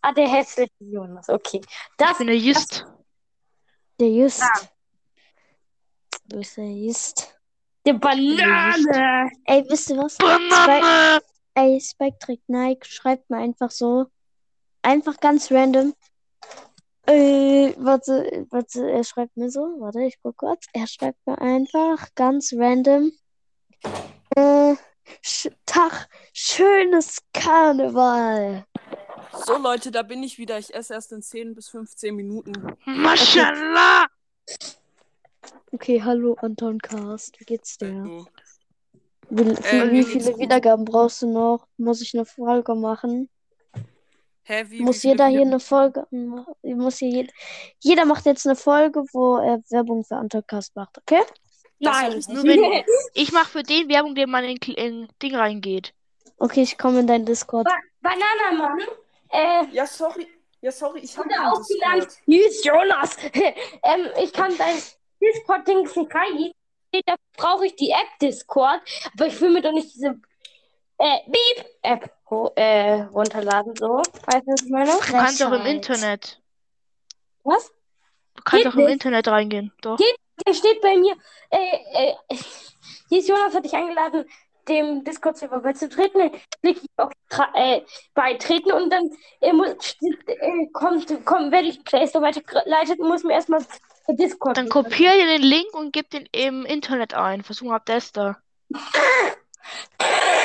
Ah, 0.00 0.12
der 0.12 0.28
hässliche 0.28 0.72
Jonas. 0.80 1.28
Okay. 1.28 1.60
Ich 1.62 1.68
Das, 1.98 2.18
bin 2.18 2.26
der 2.28 2.38
Just. 2.38 2.84
Der 4.00 4.08
Just. 4.08 4.42
Ah. 4.42 4.60
Wo 6.30 6.38
ist 6.40 6.56
der 6.56 6.70
Just? 6.72 7.34
der 7.86 7.94
Banane. 7.94 9.30
Ey, 9.44 9.64
wisst 9.68 9.90
ihr 9.90 9.96
was? 9.96 10.16
Banane! 10.18 11.20
Ey, 11.54 11.80
Spike 11.80 12.18
trägt 12.18 12.48
Nike, 12.48 12.86
schreibt 12.86 13.28
mir 13.30 13.38
einfach 13.38 13.70
so. 13.70 14.06
Einfach 14.82 15.18
ganz 15.20 15.50
random. 15.50 15.94
Äh, 17.08 17.72
warte, 17.78 18.46
warte, 18.50 18.90
er 18.90 19.02
schreibt 19.02 19.34
mir 19.38 19.50
so. 19.50 19.60
Warte, 19.80 20.02
ich 20.02 20.18
guck 20.22 20.36
kurz. 20.36 20.66
Er 20.74 20.86
schreibt 20.86 21.18
mir 21.26 21.40
einfach 21.40 22.14
ganz 22.14 22.52
random. 22.54 23.12
Äh, 24.36 24.74
sch 25.22 25.48
Tag, 25.64 26.06
schönes 26.34 27.22
Karneval. 27.32 28.66
So, 29.46 29.56
Leute, 29.56 29.90
da 29.90 30.02
bin 30.02 30.22
ich 30.22 30.36
wieder. 30.36 30.58
Ich 30.58 30.74
esse 30.74 30.92
erst 30.92 31.12
in 31.12 31.22
10 31.22 31.54
bis 31.54 31.70
15 31.70 32.14
Minuten. 32.14 32.52
Maschallah! 32.84 34.06
Okay, 35.72 36.02
hallo 36.02 36.34
Anton 36.40 36.78
Cast. 36.78 37.40
Wie 37.40 37.44
geht's 37.44 37.78
dir? 37.78 38.26
Wie, 39.30 39.42
Äh, 39.42 39.90
wie 39.92 40.04
geht's 40.04 40.26
viele. 40.26 40.38
Wiedergaben 40.38 40.84
brauchst 40.84 41.22
du 41.22 41.32
noch? 41.32 41.66
Muss 41.78 42.02
ich 42.02 42.14
eine 42.14 42.26
Folge 42.26 42.74
machen? 42.74 43.30
Hä, 44.48 44.64
wie, 44.68 44.80
Muss 44.80 45.02
wie 45.02 45.08
jeder 45.08 45.26
hier 45.26 45.42
eine 45.42 45.60
Folge 45.60 46.06
machen? 46.10 46.54
Muss 46.62 46.98
hier 46.98 47.08
jeder, 47.08 47.32
jeder 47.80 48.04
macht 48.04 48.26
jetzt 48.26 48.46
eine 48.46 48.56
Folge, 48.56 49.04
wo 49.12 49.36
er 49.36 49.62
Werbung 49.70 50.04
für 50.04 50.16
Anton 50.16 50.42
Cast 50.46 50.74
macht, 50.74 50.98
okay? 50.98 51.22
Nein. 51.78 52.22
Nur 52.28 52.44
wenn 52.44 52.84
ich 53.14 53.32
mache 53.32 53.50
für 53.50 53.62
den 53.62 53.88
Werbung, 53.88 54.14
den 54.14 54.30
man 54.30 54.44
in, 54.44 54.56
in 54.56 55.08
Ding 55.22 55.36
reingeht. 55.36 55.94
Okay, 56.38 56.62
ich 56.62 56.78
komme 56.78 57.00
in 57.00 57.06
dein 57.06 57.24
Discord. 57.24 57.66
Ba 57.66 57.76
Bananamann. 58.00 58.80
Äh, 59.30 59.66
Ja, 59.72 59.86
sorry. 59.86 60.26
Ja, 60.60 60.72
sorry, 60.72 61.00
ich 61.00 61.16
habe 61.16 61.28
aufgeladen. 61.28 62.00
Discord. 62.00 62.26
Nils 62.26 62.64
Jonas. 62.64 63.16
ähm, 63.32 64.08
ich 64.22 64.32
kann 64.32 64.56
dein 64.56 64.76
Discord-Dings 65.20 65.94
nicht 65.94 66.14
reingehen. 66.14 66.52
Da 67.06 67.14
brauche 67.36 67.66
ich 67.66 67.76
die 67.76 67.90
App 67.90 68.18
Discord. 68.20 68.80
Aber 69.14 69.26
ich 69.26 69.40
will 69.40 69.50
mir 69.50 69.62
doch 69.62 69.72
nicht 69.72 69.94
diese 69.94 70.20
äh, 70.98 71.18
Beep-App 71.26 72.10
äh, 72.54 73.02
runterladen. 73.02 73.74
So. 73.76 73.98
Weißt 73.98 74.46
du, 74.46 74.52
was 74.52 74.62
ich 74.62 74.70
meine? 74.70 74.90
Du 74.90 74.98
kannst 74.98 75.42
auch 75.42 75.52
im. 75.52 75.66
Internet. 75.66 76.40
Was? 77.44 77.70
Du 78.36 78.42
kannst 78.44 78.64
Geht 78.64 78.72
auch 78.72 78.76
im 78.76 78.84
nicht. 78.84 78.92
Internet 78.92 79.28
reingehen. 79.28 79.72
Doch. 79.82 79.96
Geht 79.96 80.16
Der 80.46 80.54
steht 80.54 80.80
bei 80.80 80.96
mir. 80.96 81.14
Äh, 81.50 82.10
äh, 82.10 82.14
Nils 83.10 83.26
Jonas 83.26 83.54
hat 83.54 83.64
dich 83.64 83.74
eingeladen, 83.74 84.24
dem 84.68 85.02
Discord-Server 85.04 85.60
beizutreten. 85.60 86.30
Klick 86.60 86.82
ich 86.82 86.90
auf 86.96 87.12
äh, 87.54 87.80
beitreten 88.14 88.72
und 88.72 88.90
dann 88.90 89.10
äh, 89.40 89.52
muss, 89.52 89.70
äh, 90.00 90.66
kommt, 90.72 91.24
kommt, 91.24 91.52
werde 91.52 91.68
ich 91.68 91.82
Play 91.84 92.06
Store 92.06 92.24
weitergeleitet 92.24 92.98
und 93.00 93.08
muss 93.08 93.24
mir 93.24 93.32
erstmal 93.32 93.64
Discord. 94.08 94.56
Dann 94.56 94.68
kopier 94.68 95.12
dir 95.12 95.26
den 95.26 95.42
Link 95.42 95.74
und 95.74 95.92
gib 95.92 96.10
den 96.10 96.26
im 96.32 96.64
Internet 96.64 97.14
ein. 97.14 97.42
Versuch 97.42 97.68
mal 97.68 97.80
Tester. 97.80 98.38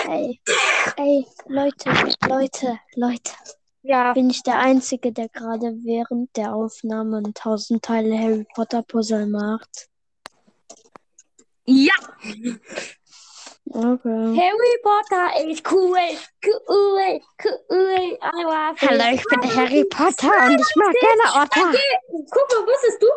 Ey, 0.09 0.39
ey, 0.97 1.25
Leute, 1.47 1.89
Leute, 2.27 2.79
Leute. 2.95 3.31
Ja, 3.81 4.13
Bin 4.13 4.29
ich 4.29 4.43
der 4.43 4.59
Einzige, 4.59 5.11
der 5.11 5.27
gerade 5.29 5.75
während 5.83 6.35
der 6.37 6.55
Aufnahmen 6.55 7.33
tausend 7.33 7.83
Teile 7.83 8.17
Harry 8.17 8.45
Potter 8.55 8.81
Puzzle 8.81 9.25
macht? 9.25 9.89
ja. 11.65 11.93
Okay. 13.69 14.37
Harry 14.37 14.77
Potter 14.83 15.49
ist 15.49 15.71
cool, 15.71 15.97
cool, 16.45 17.21
cool. 17.43 18.17
Hallo, 18.21 19.15
ich 19.15 19.23
bin 19.23 19.55
Harry 19.55 19.85
Potter 19.85 20.31
und 20.45 20.59
ich 20.59 20.75
mag 20.75 20.93
gerne 20.99 21.43
Otter. 21.43 21.79
Guck 22.29 22.51
mal, 22.51 22.67
wusstest 22.67 23.01
du, 23.01 23.07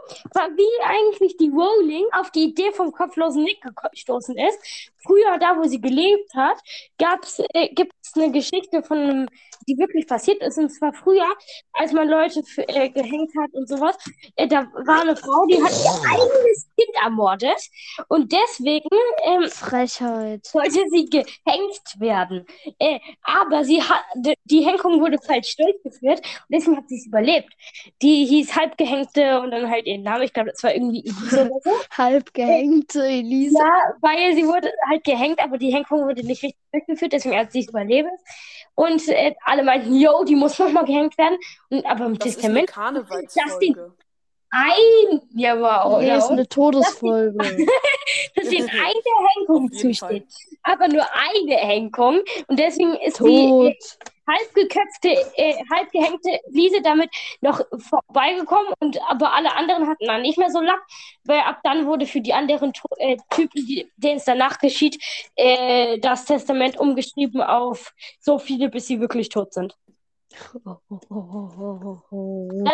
wie 0.56 0.84
eigentlich 0.84 1.36
die 1.36 1.48
Rowling 1.48 2.06
auf 2.12 2.30
die 2.30 2.44
Idee 2.44 2.70
vom 2.72 2.92
kopflosen 2.92 3.42
Nick 3.42 3.58
gestoßen 3.92 4.36
ist? 4.38 4.58
Früher, 5.04 5.36
da 5.38 5.56
wo 5.56 5.64
sie 5.64 5.80
gelebt 5.80 6.32
hat, 6.34 6.58
gab's, 6.98 7.40
äh, 7.52 7.68
gibt 7.74 7.92
es 8.02 8.14
eine 8.14 8.32
Geschichte 8.32 8.82
von 8.82 8.98
einem, 8.98 9.28
die 9.68 9.76
wirklich 9.78 10.06
passiert 10.06 10.42
ist. 10.42 10.58
Und 10.58 10.70
zwar 10.70 10.92
früher, 10.92 11.26
als 11.72 11.92
man 11.92 12.08
Leute 12.08 12.42
für, 12.42 12.68
äh, 12.68 12.88
gehängt 12.88 13.30
hat 13.38 13.52
und 13.52 13.68
sowas, 13.68 13.96
äh, 14.36 14.48
da 14.48 14.66
war 14.86 15.02
eine 15.02 15.16
Frau, 15.16 15.44
die 15.46 15.62
hat 15.62 15.72
ihr 15.72 16.10
eigenes 16.10 16.68
Kind 16.76 16.96
ermordet. 17.04 17.60
Und 18.08 18.32
deswegen 18.32 18.88
ähm, 19.24 19.48
Frechheit. 19.48 20.35
sollte 20.42 20.80
sie 20.90 21.06
gehängt 21.06 21.98
werden. 21.98 22.46
Äh, 22.78 23.00
aber 23.22 23.64
sie 23.64 23.82
hat, 23.82 24.04
die 24.44 24.64
Hängung 24.64 25.00
wurde 25.00 25.18
falsch 25.18 25.56
durchgeführt 25.56 26.20
und 26.20 26.50
deswegen 26.50 26.76
hat 26.76 26.88
sie 26.88 26.96
es 26.96 27.06
überlebt. 27.06 27.52
Die 28.02 28.26
hieß 28.26 28.56
Halbgehängte 28.56 29.40
und 29.40 29.50
dann 29.50 29.70
halt 29.70 29.86
ihr 29.86 29.98
Name, 29.98 30.24
ich 30.24 30.32
glaube, 30.32 30.50
das 30.50 30.62
war 30.62 30.74
irgendwie 30.74 31.04
Elise 31.04 31.46
oder 31.46 31.60
so. 31.62 31.70
Halb 31.96 32.32
gehängte 32.34 33.06
Elise. 33.06 33.58
Ja, 33.58 33.94
weil 34.00 34.34
sie 34.34 34.46
wurde 34.46 34.70
halt 34.88 35.04
gehängt, 35.04 35.40
aber 35.40 35.58
die 35.58 35.72
Hängung 35.72 36.06
wurde 36.06 36.24
nicht 36.24 36.42
richtig 36.42 36.60
durchgeführt, 36.72 37.12
deswegen 37.12 37.36
hat 37.36 37.52
sie 37.52 37.60
es 37.60 37.68
überlebt. 37.68 38.10
Und 38.74 39.08
äh, 39.08 39.34
alle 39.44 39.64
meinten, 39.64 39.94
yo, 39.94 40.22
die 40.24 40.36
muss 40.36 40.58
nochmal 40.58 40.84
gehängt 40.84 41.16
werden. 41.16 41.38
Und, 41.70 41.86
aber 41.86 42.06
im 42.06 42.18
Das 42.18 42.28
ist 42.28 42.44
eine 42.44 42.66
Testament 42.66 42.68
Karnevalsfolge. 42.68 43.94
ein, 44.50 45.22
ja, 45.34 45.58
wow, 45.58 46.00
Hier 46.00 46.18
ist 46.18 46.30
eine 46.30 46.46
Todesfolge. 46.46 47.38
dass 48.34 48.52
ihnen 48.52 48.68
eine 48.70 49.48
jeden 49.48 49.72
zusteht. 49.72 50.26
Aber 50.62 50.88
nur 50.88 51.04
eine 51.14 51.56
Hängung. 51.56 52.20
Und 52.48 52.58
deswegen 52.58 52.94
ist 52.96 53.18
die 53.20 53.48
Tot. 53.48 53.74
halb 54.28 54.54
geköpfte, 54.54 55.10
äh, 55.36 55.54
halb 55.72 55.90
gehängte 55.92 56.40
Lise 56.48 56.82
damit 56.82 57.08
noch 57.40 57.60
vorbeigekommen 57.78 58.72
und 58.80 58.98
aber 59.08 59.32
alle 59.32 59.54
anderen 59.54 59.86
hatten 59.88 60.06
dann 60.06 60.22
nicht 60.22 60.36
mehr 60.38 60.50
so 60.50 60.60
Lack, 60.60 60.82
weil 61.24 61.38
ab 61.40 61.60
dann 61.62 61.86
wurde 61.86 62.06
für 62.06 62.20
die 62.20 62.32
anderen 62.34 62.72
äh, 62.98 63.16
Typen, 63.30 63.64
die- 63.66 63.88
denen 63.96 64.16
es 64.16 64.24
danach 64.24 64.58
geschieht, 64.58 65.00
äh, 65.36 65.98
das 66.00 66.24
Testament 66.24 66.76
umgeschrieben 66.78 67.40
auf 67.40 67.92
so 68.20 68.38
viele, 68.40 68.68
bis 68.68 68.88
sie 68.88 68.98
wirklich 69.00 69.28
tot 69.28 69.54
sind. 69.54 69.74
Ja, 70.60 70.80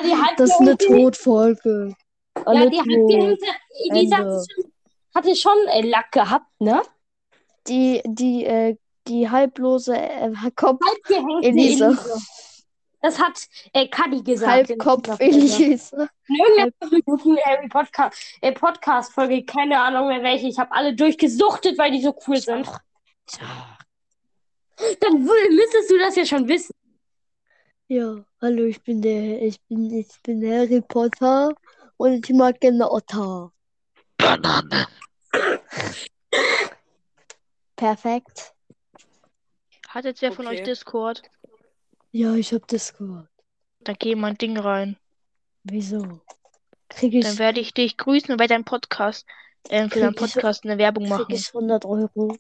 die 0.03 0.17
halb 0.17 0.37
Das 0.37 0.51
ist 0.51 0.61
eine 0.61 0.77
Todfolge. 0.77 1.95
ja, 2.37 2.43
Alle 2.47 2.71
die 2.71 2.79
halb 2.79 2.89
tot. 2.89 3.11
gehängte 3.11 3.47
Lise 3.91 4.15
Ende. 4.15 4.17
hatte 4.17 4.45
schon, 4.55 4.73
hatte 5.15 5.37
schon 5.37 5.57
äh, 5.69 5.83
Lack 5.83 6.13
gehabt, 6.13 6.47
ne? 6.59 6.83
Die, 7.69 8.03
die, 8.05 8.45
äh, 8.45 8.77
die 9.07 9.31
halblose 9.31 9.97
äh, 9.97 10.33
Kopf, 10.55 10.81
Halb 10.85 11.05
gehängte 11.05 11.49
Elise. 11.49 11.85
Elise. 11.87 12.21
Das 13.03 13.19
hat 13.19 13.49
äh, 13.73 13.89
Cuddy 13.89 14.23
gesagt. 14.23 14.69
Halbkopf. 14.69 15.19
Elise. 15.19 16.09
In 16.29 16.37
irgendeiner 16.37 17.03
guten 17.03 17.37
Harry 17.45 17.69
Podcast, 17.69 18.17
äh, 18.41 18.53
Podcast 18.53 19.13
Folge, 19.13 19.45
keine 19.45 19.81
Ahnung 19.81 20.07
mehr 20.07 20.23
welche. 20.23 20.47
Ich 20.47 20.59
habe 20.59 20.71
alle 20.71 20.95
durchgesuchtet, 20.95 21.77
weil 21.79 21.91
die 21.91 22.01
so 22.01 22.17
cool 22.27 22.37
sind. 22.37 22.69
Dann 25.01 25.25
müsstest 25.25 25.91
du 25.91 25.99
das 25.99 26.15
ja 26.15 26.25
schon 26.25 26.47
wissen. 26.47 26.73
Ja, 27.89 28.25
hallo, 28.41 28.65
ich 28.65 28.81
bin 28.83 29.03
der, 29.03 29.43
ich 29.43 29.61
bin, 29.63 29.91
ich 29.93 30.09
bin 30.23 30.49
Harry 30.49 30.81
Potter 30.81 31.53
und 31.97 32.13
ich 32.13 32.35
mag 32.35 32.61
gerne 32.61 32.91
Otter. 32.91 33.53
Banane. 34.23 34.87
Perfekt. 37.77 38.55
Hat 39.89 40.05
jetzt 40.05 40.23
wer 40.23 40.33
von 40.33 40.47
Okay. 40.47 40.59
euch 40.59 40.63
Discord? 40.63 41.23
Ja, 42.13 42.35
ich 42.35 42.53
hab 42.53 42.67
Discord. 42.69 43.27
Dann 43.81 43.97
geh 43.99 44.13
in 44.13 44.21
mein 44.21 44.37
Ding 44.39 44.57
rein. 44.59 44.97
Wieso? 45.65 46.21
Krieg 46.89 47.15
ich, 47.15 47.25
Dann 47.25 47.39
werde 47.39 47.61
ich 47.61 47.75
dich 47.75 47.97
grüßen 47.97 48.31
und 48.31 48.37
bei 48.37 48.47
deinem 48.47 48.65
Podcast, 48.65 49.27
äh, 49.69 49.89
für 49.89 50.01
deinen 50.01 50.15
Krieg 50.15 50.29
ich- 50.29 50.35
Podcast 50.35 50.65
eine 50.65 50.79
Werbung 50.79 51.05
krieg 51.05 51.11
machen. 51.19 51.35
ich 51.35 51.53
100 51.53 51.85
Euro? 51.85 52.37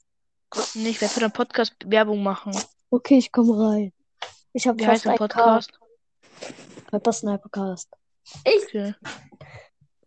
Nee, 0.74 0.90
ich 0.90 1.00
werde 1.00 1.14
für 1.14 1.20
deinen 1.20 1.32
Podcast 1.32 1.74
Werbung 1.86 2.22
machen. 2.22 2.52
Okay, 2.90 3.18
ich 3.18 3.32
komme 3.32 3.58
rein. 3.58 3.92
Ich 4.52 4.66
hab 4.68 4.78
Wie 4.78 4.84
fast 4.84 4.92
heißt 4.92 5.06
dein 5.06 5.12
ein. 5.12 5.18
Podcast? 5.18 5.72
Hyper 6.92 7.12
Snipercast. 7.12 7.88
Okay. 8.44 8.94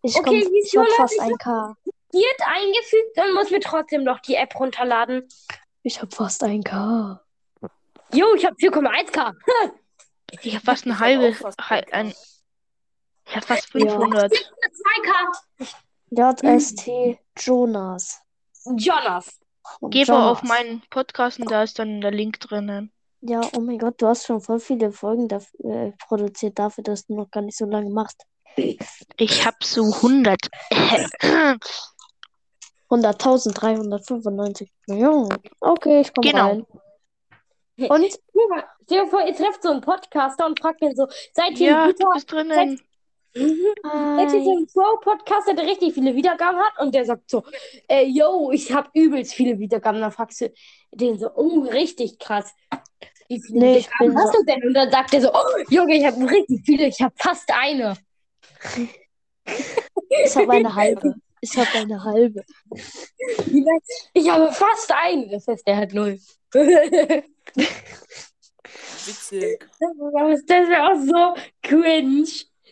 Ich, 0.06 0.16
Okay, 0.16 0.24
komm, 0.44 0.52
wie 0.54 0.60
ich 0.64 0.78
hab 0.78 0.86
schon 0.88 0.96
fast 0.98 1.20
ein 1.20 1.38
K. 1.38 1.76
Wird 2.12 2.42
eingefügt, 2.46 3.12
dann 3.18 3.34
muss 3.34 3.50
mir 3.52 3.60
trotzdem 3.60 4.04
noch 4.04 4.20
die 4.20 4.36
App 4.36 4.58
runterladen. 4.60 5.28
Ich 5.84 6.02
hab 6.02 6.14
fast 6.14 6.44
ein 6.44 6.64
K. 6.64 7.22
Jo, 8.14 8.34
ich 8.36 8.46
habe 8.46 8.56
4,1k. 8.56 9.34
Ich 10.42 10.54
habe 10.56 10.66
fast 10.66 10.86
ein 10.86 10.90
Ich 10.92 10.96
hab 10.96 11.02
halbes, 11.06 11.38
auch 11.38 11.42
fast 11.44 11.70
hal- 11.70 11.82
10K. 11.84 11.92
ein, 11.94 12.14
ich 13.28 13.36
habe 13.36 13.46
fast 13.46 13.74
Ja. 13.74 13.80
500. 13.82 14.34
2K. 14.34 15.68
JST 16.12 17.20
Jonas. 17.40 18.22
Jonas. 18.66 19.40
Geh 19.90 20.06
mal 20.06 20.30
auf 20.32 20.44
meinen 20.44 20.82
Podcast 20.90 21.40
und 21.40 21.50
da 21.50 21.64
ist 21.64 21.80
dann 21.80 22.02
der 22.02 22.12
Link 22.12 22.40
drinnen. 22.40 22.92
Ja, 23.22 23.42
oh 23.56 23.60
mein 23.60 23.78
Gott, 23.80 24.02
du 24.02 24.08
hast 24.08 24.26
schon 24.26 24.42
voll 24.42 24.60
viele 24.60 24.92
Folgen 24.92 25.28
dafür, 25.28 25.60
äh, 25.64 25.92
produziert 26.08 26.60
dafür, 26.60 26.84
dass 26.84 27.06
du 27.08 27.16
noch 27.16 27.32
gar 27.32 27.42
nicht 27.42 27.58
so 27.58 27.66
lange 27.66 27.90
machst. 27.90 28.24
Ich 29.18 29.46
habe 29.46 29.58
so 29.64 29.84
100. 29.94 30.40
100.395 32.90 34.68
Millionen. 34.88 35.30
Okay, 35.60 36.02
ich 36.02 36.14
komme 36.14 36.32
Genau. 36.32 36.46
rein. 36.48 36.66
Und 37.90 38.06
Stell 38.86 39.02
dir 39.04 39.08
vor, 39.08 39.26
ihr 39.26 39.36
trefft 39.36 39.64
so 39.64 39.72
einen 39.72 39.82
Podcaster 39.82 40.46
und 40.46 40.60
fragt 40.60 40.82
ihn 40.82 40.96
so, 40.96 41.08
seid 41.34 41.60
ihr 41.60 41.72
Ja, 41.72 41.88
guter, 41.88 42.10
bist 42.14 42.32
drinnen. 42.32 42.80
seid 43.34 44.34
ihr 44.34 44.44
so 44.44 44.58
ein 44.60 44.68
Pro-Podcaster, 44.72 45.54
der 45.56 45.66
richtig 45.66 45.94
viele 45.94 46.16
Wiedergaben 46.16 46.58
hat? 46.60 46.80
Und 46.80 46.94
der 46.96 47.04
sagt 47.06 47.30
so, 47.30 47.44
äh, 47.90 48.06
yo, 48.06 48.52
ich 48.52 48.72
habe 48.72 48.90
übelst 48.94 49.34
viele 49.34 49.58
Wiedergaben. 49.60 50.00
Dann 50.00 50.12
fragst 50.12 50.40
du 50.42 50.54
den 50.92 51.20
so, 51.20 51.30
oh, 51.36 51.62
richtig 51.72 52.18
krass. 52.20 52.54
Wie 53.28 53.42
viele 53.42 53.60
Nee, 53.60 53.78
ich 53.80 53.88
Wiedergaben 53.88 54.08
bin 54.14 54.18
hast 54.20 54.34
so- 54.34 54.40
du 54.40 54.46
denn? 54.46 54.64
Und 54.68 54.74
dann 54.76 54.92
sagt 54.92 55.14
er 55.14 55.22
so, 55.22 55.34
oh, 55.34 55.64
Junge, 55.70 55.96
ich 55.98 56.06
habe 56.06 56.30
richtig 56.32 56.62
viele, 56.66 56.88
ich 56.88 57.02
habe 57.02 57.16
fast 57.18 57.52
eine. 57.52 57.96
Ich 59.46 60.36
habe 60.36 60.52
eine 60.52 60.74
halbe. 60.74 61.16
Ich 61.42 61.58
habe 61.58 61.70
eine 61.76 62.04
halbe. 62.04 62.44
Ich 64.14 64.30
habe 64.30 64.52
fast 64.52 64.92
eine. 64.92 65.30
Das 65.30 65.48
heißt, 65.48 65.68
der 65.68 65.78
hat 65.78 65.94
null. 65.94 66.20
Witzig. 69.06 69.68
Das 69.80 70.70
wäre 70.70 70.92
auch 70.92 70.96
so 70.96 71.36
cringe. 71.62 72.28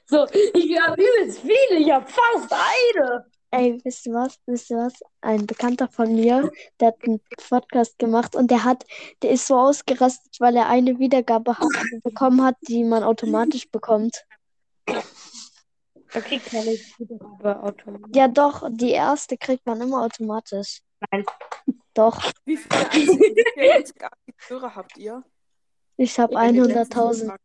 So, 0.06 0.26
ich 0.54 0.80
habe 0.80 1.02
übelst 1.02 1.40
viele, 1.42 1.80
ich 1.80 1.92
habe 1.92 2.06
fast 2.08 2.52
eine. 2.52 3.26
Ey, 3.52 3.80
wisst 3.84 4.08
ihr 4.08 4.14
was? 4.14 4.40
Wisst 4.48 4.72
ihr 4.72 4.78
was? 4.78 4.94
Ein 5.22 5.46
Bekannter 5.46 5.88
von 5.88 6.14
mir, 6.16 6.52
der 6.80 6.88
hat 6.88 6.98
einen 7.04 7.22
Podcast 7.50 8.00
gemacht 8.00 8.36
und 8.36 8.50
der 8.50 8.64
hat, 8.64 8.84
der 9.22 9.30
ist 9.32 9.46
so 9.48 9.56
ausgerastet, 9.56 10.40
weil 10.40 10.56
er 10.56 10.68
eine 10.68 10.98
Wiedergabe 10.98 11.58
hat, 11.58 11.68
bekommen 12.04 12.44
hat, 12.44 12.56
die 12.68 12.84
man 12.84 13.04
automatisch 13.04 13.70
bekommt. 13.70 14.26
Kriegt 16.22 16.46
keine 16.46 16.72
Wiedergabe 16.98 17.64
automatisch. 17.64 18.16
Ja, 18.16 18.28
doch, 18.28 18.70
die 18.72 18.92
erste 18.92 19.38
kriegt 19.38 19.66
man 19.66 19.82
immer 19.82 20.04
automatisch. 20.04 20.82
Nein. 21.12 21.26
Doch, 21.94 22.32
Wie 22.46 22.58
viele 22.58 23.84
Hörer 24.48 24.76
habt 24.76 24.98
ihr? 24.98 25.24
ich 25.98 26.20
habe 26.20 26.36
Wenn 26.36 26.56
ihr 26.56 26.66
letztens 26.66 27.24
100.000. 27.24 27.38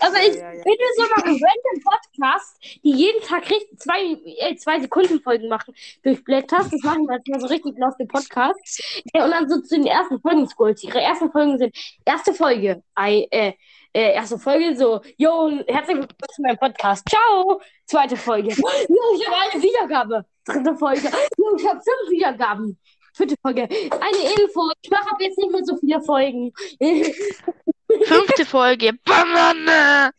Aber 0.00 0.16
Ja, 0.18 0.28
ich 0.28 0.36
ja, 0.36 0.52
ja. 0.52 0.62
finde 0.62 0.84
so 0.96 1.02
einen 1.02 1.40
random 1.42 1.82
Podcast, 1.84 2.58
die 2.84 2.92
jeden 2.92 3.22
Tag 3.22 3.48
richtig 3.50 3.78
zwei, 3.78 4.16
äh, 4.38 4.56
zwei 4.56 4.80
Sekunden 4.80 5.20
Folgen 5.20 5.48
machen, 5.48 5.74
durchblätterst. 6.02 6.72
Das 6.72 6.82
machen 6.82 7.06
manchmal 7.06 7.40
so 7.40 7.46
richtig 7.46 7.78
loste 7.78 8.06
Podcasts. 8.06 9.02
Ja, 9.14 9.24
und 9.24 9.30
dann 9.30 9.48
so 9.48 9.60
zu 9.60 9.76
den 9.76 9.86
ersten 9.86 10.20
Folgen 10.20 10.46
scrollst. 10.48 10.84
Ihre 10.84 11.00
ersten 11.00 11.30
Folgen 11.30 11.58
sind 11.58 11.76
erste 12.04 12.34
Folge, 12.34 12.82
I, 12.98 13.26
äh, 13.30 13.52
äh, 13.92 14.12
erste 14.12 14.38
Folge 14.38 14.76
so, 14.76 15.00
yo, 15.16 15.50
herzlich 15.66 15.96
willkommen 15.96 16.34
zu 16.34 16.42
meinem 16.42 16.58
Podcast. 16.58 17.08
Ciao! 17.08 17.60
Zweite 17.86 18.16
Folge. 18.16 18.50
Jo, 18.50 18.98
ich 19.18 19.26
habe 19.26 19.36
eine 19.52 19.62
Wiedergabe. 19.62 20.24
Dritte 20.44 20.76
Folge. 20.76 21.08
Jo, 21.38 21.56
ich 21.56 21.66
habe 21.66 21.80
fünf 21.80 22.10
Wiedergaben. 22.10 22.78
Vierte 23.14 23.34
Folge. 23.40 23.62
Eine 23.62 24.42
Info. 24.42 24.70
Ich 24.82 24.90
mache 24.90 25.10
ab 25.10 25.16
jetzt 25.20 25.38
nicht 25.38 25.50
mehr 25.50 25.64
so 25.64 25.76
viele 25.78 26.02
Folgen. 26.02 26.52
Fünfte 28.06 28.44
Folge. 28.46 28.92
Banane! 29.04 30.12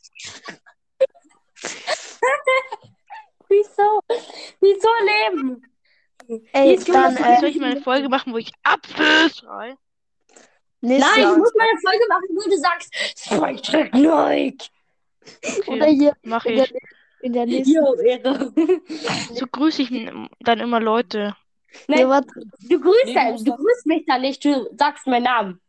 Wieso? 3.50 4.02
Wieso 4.60 4.90
leben? 5.06 5.62
Ey, 6.52 6.72
Jetzt 6.72 6.90
dann, 6.90 7.16
äh, 7.16 7.40
Soll 7.40 7.50
ich 7.50 7.58
mal 7.60 7.72
eine 7.72 7.82
Folge 7.82 8.10
machen, 8.10 8.34
wo 8.34 8.38
ich 8.38 8.52
Apfel 8.64 9.32
schrei? 9.34 9.76
Nein, 10.82 11.00
ich 11.00 11.38
muss 11.38 11.54
mal 11.56 11.68
eine 11.70 11.80
Folge 11.80 12.06
machen, 12.10 12.28
wo 12.36 12.50
du 12.50 12.58
sagst, 12.58 12.94
Spike 13.18 13.62
Track 13.62 13.94
Nike. 13.94 14.70
oder 15.68 15.86
Okay, 15.86 15.96
hier 15.96 16.14
mach 16.24 16.46
in 16.46 16.56
der, 16.58 16.66
ich. 16.66 16.74
in 17.22 17.34
der 17.34 17.46
nächsten. 17.46 17.74
Jo. 17.74 17.96
So 19.34 19.48
grüße 19.48 19.82
ich 19.84 19.90
dann 20.42 20.60
immer 20.60 20.80
Leute. 20.80 21.36
Nein, 21.88 22.00
Ja, 22.02 22.10
warte, 22.10 22.28
du 22.70 22.80
grüßt, 22.80 23.06
Nee, 23.06 23.36
du 23.44 23.56
grüßt 23.56 23.86
mich 23.86 24.06
da 24.06 24.18
nicht, 24.20 24.44
du 24.44 24.70
sagst 24.78 25.08
meinen 25.08 25.24
Namen. 25.24 25.62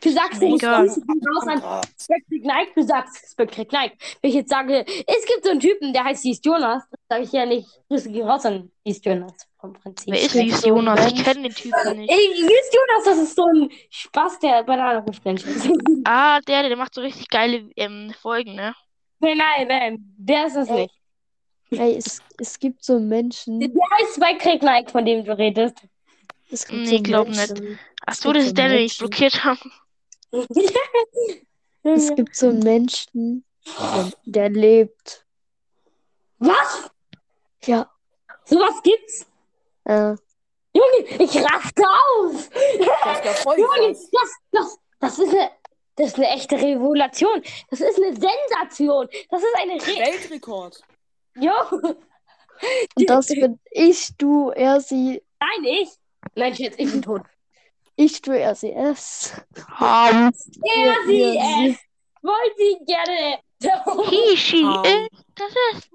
Du 0.00 0.10
sagst 0.10 0.40
Mir 0.40 0.50
nicht, 0.50 0.64
raus 0.64 0.98
an 1.46 1.82
Spectric 2.00 2.44
Nike, 2.44 2.72
du 2.74 2.82
sagst 2.82 3.30
Spectric 3.30 3.70
Nike. 3.72 3.96
Wenn 4.22 4.28
ich 4.30 4.34
jetzt 4.36 4.50
sage, 4.50 4.84
es 4.86 5.26
gibt 5.26 5.44
so 5.44 5.50
einen 5.50 5.60
Typen, 5.60 5.92
der 5.92 6.04
heißt 6.04 6.24
Dies 6.24 6.40
Jonas, 6.42 6.82
dann 6.90 6.98
sage 7.08 7.22
ich 7.24 7.32
ja 7.32 7.44
nicht, 7.46 7.68
Grüße 7.88 8.10
gehen 8.10 8.26
raus 8.26 8.46
an 8.46 8.70
Dies 8.86 9.04
Jonas 9.04 9.32
vom 9.60 9.72
Prinzip. 9.74 10.12
Wer 10.14 10.22
ist 10.22 10.36
einen 10.36 10.48
Jonas? 10.76 11.06
Ich 11.06 11.12
Mensch- 11.14 11.24
kenne 11.24 11.42
den 11.48 11.54
Typen 11.54 11.98
nicht. 11.98 12.10
Dies 12.10 12.70
Jonas, 12.72 13.04
das 13.04 13.18
ist 13.18 13.36
so 13.36 13.44
ein 13.46 13.70
Spaß, 13.90 14.38
der 14.40 14.62
Banane 14.62 15.00
ruft 15.04 15.24
Menschen. 15.24 16.02
Ah, 16.06 16.40
der, 16.40 16.66
der 16.68 16.76
macht 16.76 16.94
so 16.94 17.00
richtig 17.02 17.28
geile 17.28 17.68
ähm, 17.76 18.12
Folgen, 18.20 18.54
ne? 18.54 18.74
nein, 19.20 19.36
nein, 19.38 19.66
nein, 19.68 20.14
der 20.18 20.46
ist 20.46 20.56
es 20.56 20.68
Ey. 20.68 20.82
nicht. 20.82 20.94
ey, 21.80 21.96
es, 21.96 22.20
es 22.38 22.58
gibt 22.58 22.84
so 22.84 22.98
Menschen, 23.00 23.60
Der 23.60 23.70
heißt 23.98 24.16
Spectric 24.16 24.62
Nike, 24.62 24.90
von 24.90 25.04
dem 25.04 25.24
du 25.24 25.36
redest. 25.36 25.76
Es 26.54 26.66
gibt 26.66 26.82
Nee, 26.82 26.96
so 26.98 27.02
glaub 27.02 27.28
Menschen, 27.28 27.78
Ach 28.06 28.12
Es 28.12 28.20
so, 28.20 28.32
gibt 28.32 28.36
das 28.36 28.44
so 28.44 28.48
ist 28.48 28.58
der, 28.58 28.68
den 28.68 28.78
ich 28.78 28.98
blockiert 28.98 29.44
habe. 29.44 29.60
es 31.82 32.14
gibt 32.14 32.36
so 32.36 32.48
einen 32.48 32.60
Menschen, 32.60 33.44
der, 34.24 34.50
lebt. 34.50 35.26
Was? 36.38 36.90
Ja, 37.64 37.90
Sowas 38.44 38.82
gibt's? 38.82 39.26
äh, 39.84 40.14
Junge, 40.76 41.06
ich 41.18 41.36
raste 41.36 41.82
aus. 41.82 42.50
Das 43.04 43.44
Junge, 43.44 43.92
das, 43.92 44.30
das, 44.50 44.78
das 45.00 45.18
ist 45.18 45.34
eine, 45.34 45.50
das 45.96 46.06
ist 46.08 46.16
eine 46.16 46.28
echte 46.28 46.56
Revolution. 46.56 47.42
Das 47.70 47.80
ist 47.80 47.96
eine 47.96 48.12
Sensation. 48.12 49.08
Das 49.30 49.42
ist 49.42 49.56
eine 49.56 49.74
Re 49.74 50.12
Weltrekord. 50.12 50.82
Jo. 51.36 51.52
und 52.96 53.08
das 53.10 53.28
bin 53.28 53.58
ich, 53.70 54.16
du, 54.18 54.50
er, 54.50 54.80
sie, 54.80 55.22
Nein, 55.40 55.64
ich. 55.64 55.90
Nein, 56.34 56.54
jetzt 56.54 56.78
ich 56.78 56.90
bin 56.90 57.02
tot. 57.02 57.22
ich, 57.96 58.26
er, 58.26 58.54
sie, 58.54 58.72
es. 58.72 59.32
Um, 59.80 60.32
Er, 60.62 60.96
es. 61.08 61.78
Wollt 62.22 62.56
sie 62.56 62.78
gerne. 62.86 63.38
he, 64.10 64.36
she, 64.36 64.62
it. 64.62 65.10
Das 65.34 65.52
ist. 65.72 65.90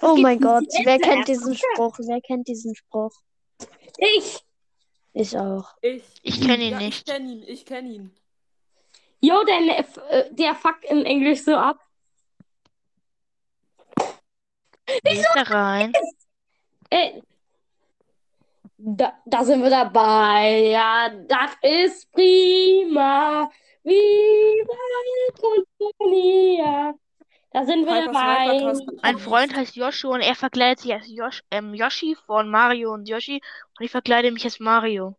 Oh 0.00 0.16
mein 0.16 0.38
die 0.38 0.44
Gott, 0.44 0.64
wer 0.84 0.98
kennt 0.98 1.28
diesen. 1.28 1.54
Spruch? 1.54 1.98
Wer 1.98 2.20
kennt 2.20 2.48
diesen 2.48 2.74
Spruch? 2.74 3.12
Ich. 3.98 4.40
Ich 5.12 5.36
auch. 5.36 5.74
Ich. 5.82 6.02
Ich 6.22 6.40
kenn 6.40 6.60
ihn 6.60 6.72
ja, 6.72 6.78
nicht. 6.78 6.98
Ich 6.98 7.04
kenne 7.04 7.32
ihn, 7.32 7.42
ich 7.46 7.66
kenne 7.66 7.88
ihn. 7.88 8.14
Jo, 9.20 9.42
denn, 9.44 9.68
äh, 9.68 9.84
der 10.32 10.54
fuckt 10.54 10.84
in 10.84 11.04
Englisch 11.04 11.42
so 11.42 11.56
ab. 11.56 11.78
Ist 15.02 15.28
da 15.34 15.42
rein? 15.42 15.92
Äh, 16.90 17.20
da, 18.78 19.12
da 19.26 19.44
sind 19.44 19.62
wir 19.62 19.70
dabei. 19.70 20.68
Ja, 20.70 21.10
das 21.26 21.56
ist 21.62 22.10
prima. 22.12 23.50
Viva 23.82 24.74
Colonia. 25.98 26.94
Da 27.50 27.64
sind 27.64 27.86
wir 27.86 28.04
dabei. 28.04 28.74
Mein. 29.02 29.18
Freund 29.18 29.56
heißt 29.56 29.76
Joshua 29.76 30.14
und 30.14 30.20
er 30.20 30.34
verkleidet 30.34 30.80
sich 30.80 30.92
als 30.92 31.08
Yosh, 31.08 31.42
ähm, 31.50 31.74
Yoshi 31.74 32.16
von 32.26 32.50
Mario 32.50 32.92
und 32.92 33.08
Yoshi 33.08 33.40
und 33.78 33.84
ich 33.84 33.90
verkleide 33.90 34.30
mich 34.30 34.44
als 34.44 34.60
Mario. 34.60 35.16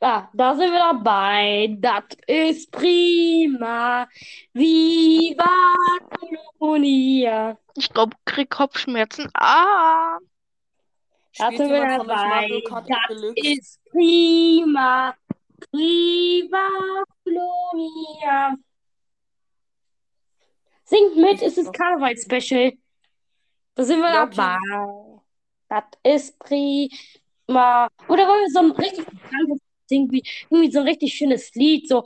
Ah, 0.00 0.28
da 0.34 0.54
sind 0.54 0.70
wir 0.72 0.78
dabei. 0.78 1.74
Das 1.80 2.04
ist 2.26 2.70
prima. 2.70 4.06
Viva 4.52 5.44
Colonia. 6.58 7.56
Ich 7.74 7.88
glaube, 7.88 8.14
krieg 8.26 8.50
Kopfschmerzen. 8.50 9.30
Ah! 9.34 10.18
Spielt 11.36 11.58
wir 11.58 11.66
jemand 11.66 11.96
von 11.96 12.10
euch. 12.10 12.16
Mario 12.16 12.60
Kart 12.62 12.88
Das 12.88 12.98
Deluxe? 13.08 13.46
ist 13.48 13.80
prima. 13.90 15.14
Viva 15.72 16.68
Colonia. 17.24 18.56
Singt 20.84 21.16
mit, 21.16 21.42
es 21.42 21.58
ist 21.58 21.72
Karneval-Special. 21.72 22.72
Da 23.74 23.82
sind 23.82 24.00
wir 24.00 24.12
Ja, 24.14 24.24
okay. 24.24 24.36
dabei. 24.36 25.20
Das 25.68 25.84
ist 26.04 26.38
prima. 26.38 27.88
Oder 28.08 28.26
wollen 28.28 28.42
wir 28.44 28.50
so 28.50 28.60
ein 28.60 28.70
richtig 28.72 29.04
singen, 29.88 30.10
wie 30.12 30.22
irgendwie 30.50 30.70
so 30.70 30.80
ein 30.80 30.86
richtig 30.88 31.12
schönes 31.14 31.54
Lied, 31.54 31.88
so 31.88 32.04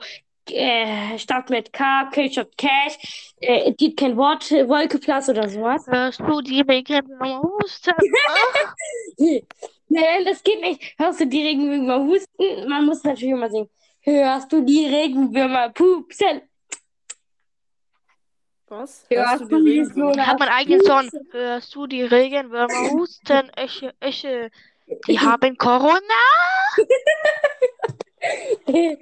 äh, 0.55 1.19
Start 1.19 1.51
mit 1.51 1.73
K, 1.73 2.09
Killshot 2.13 2.57
Cash, 2.57 3.35
äh, 3.41 3.73
gibt 3.73 3.99
kein 4.01 4.17
Wort, 4.17 4.51
Wolkeplatz 4.51 5.29
oder 5.29 5.49
sowas. 5.49 5.87
Hörst 5.87 6.21
du 6.21 6.41
die 6.41 6.61
Regenwürmer 6.61 7.43
husten? 7.43 7.95
Nein, 9.89 10.25
das 10.25 10.43
geht 10.43 10.61
nicht. 10.61 10.95
Hörst 10.99 11.21
du 11.21 11.27
die 11.27 11.43
Regenwürmer 11.43 12.05
husten? 12.05 12.69
Man 12.69 12.87
muss 12.87 13.03
natürlich 13.03 13.31
immer 13.33 13.51
singen. 13.51 13.69
Hörst 14.03 14.53
du 14.53 14.63
die 14.63 14.87
Regenwürmer 14.87 15.71
pupsen? 15.71 16.43
Was? 18.69 19.05
Ja, 19.11 19.31
Hörst 19.31 19.51
du 19.51 19.63
die 19.63 19.81
Regenwürmer? 19.81 20.27
habe 20.27 20.39
meinen 20.39 20.53
eigenen 20.53 20.85
Song. 20.85 21.09
Hörst 21.33 21.75
du 21.75 21.87
die 21.87 22.03
Regenwürmer 22.03 22.91
husten? 22.93 23.51
Esche, 23.57 23.93
Esche. 24.01 24.51
Die 25.09 25.19
haben 25.19 25.57
Corona. 25.57 25.99
Die 28.69 28.99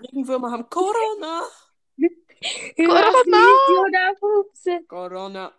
Regenwürmer 0.00 0.50
haben 0.50 0.68
Corona. 0.68 1.42
Pupse? 4.20 4.80
Corona. 4.86 5.52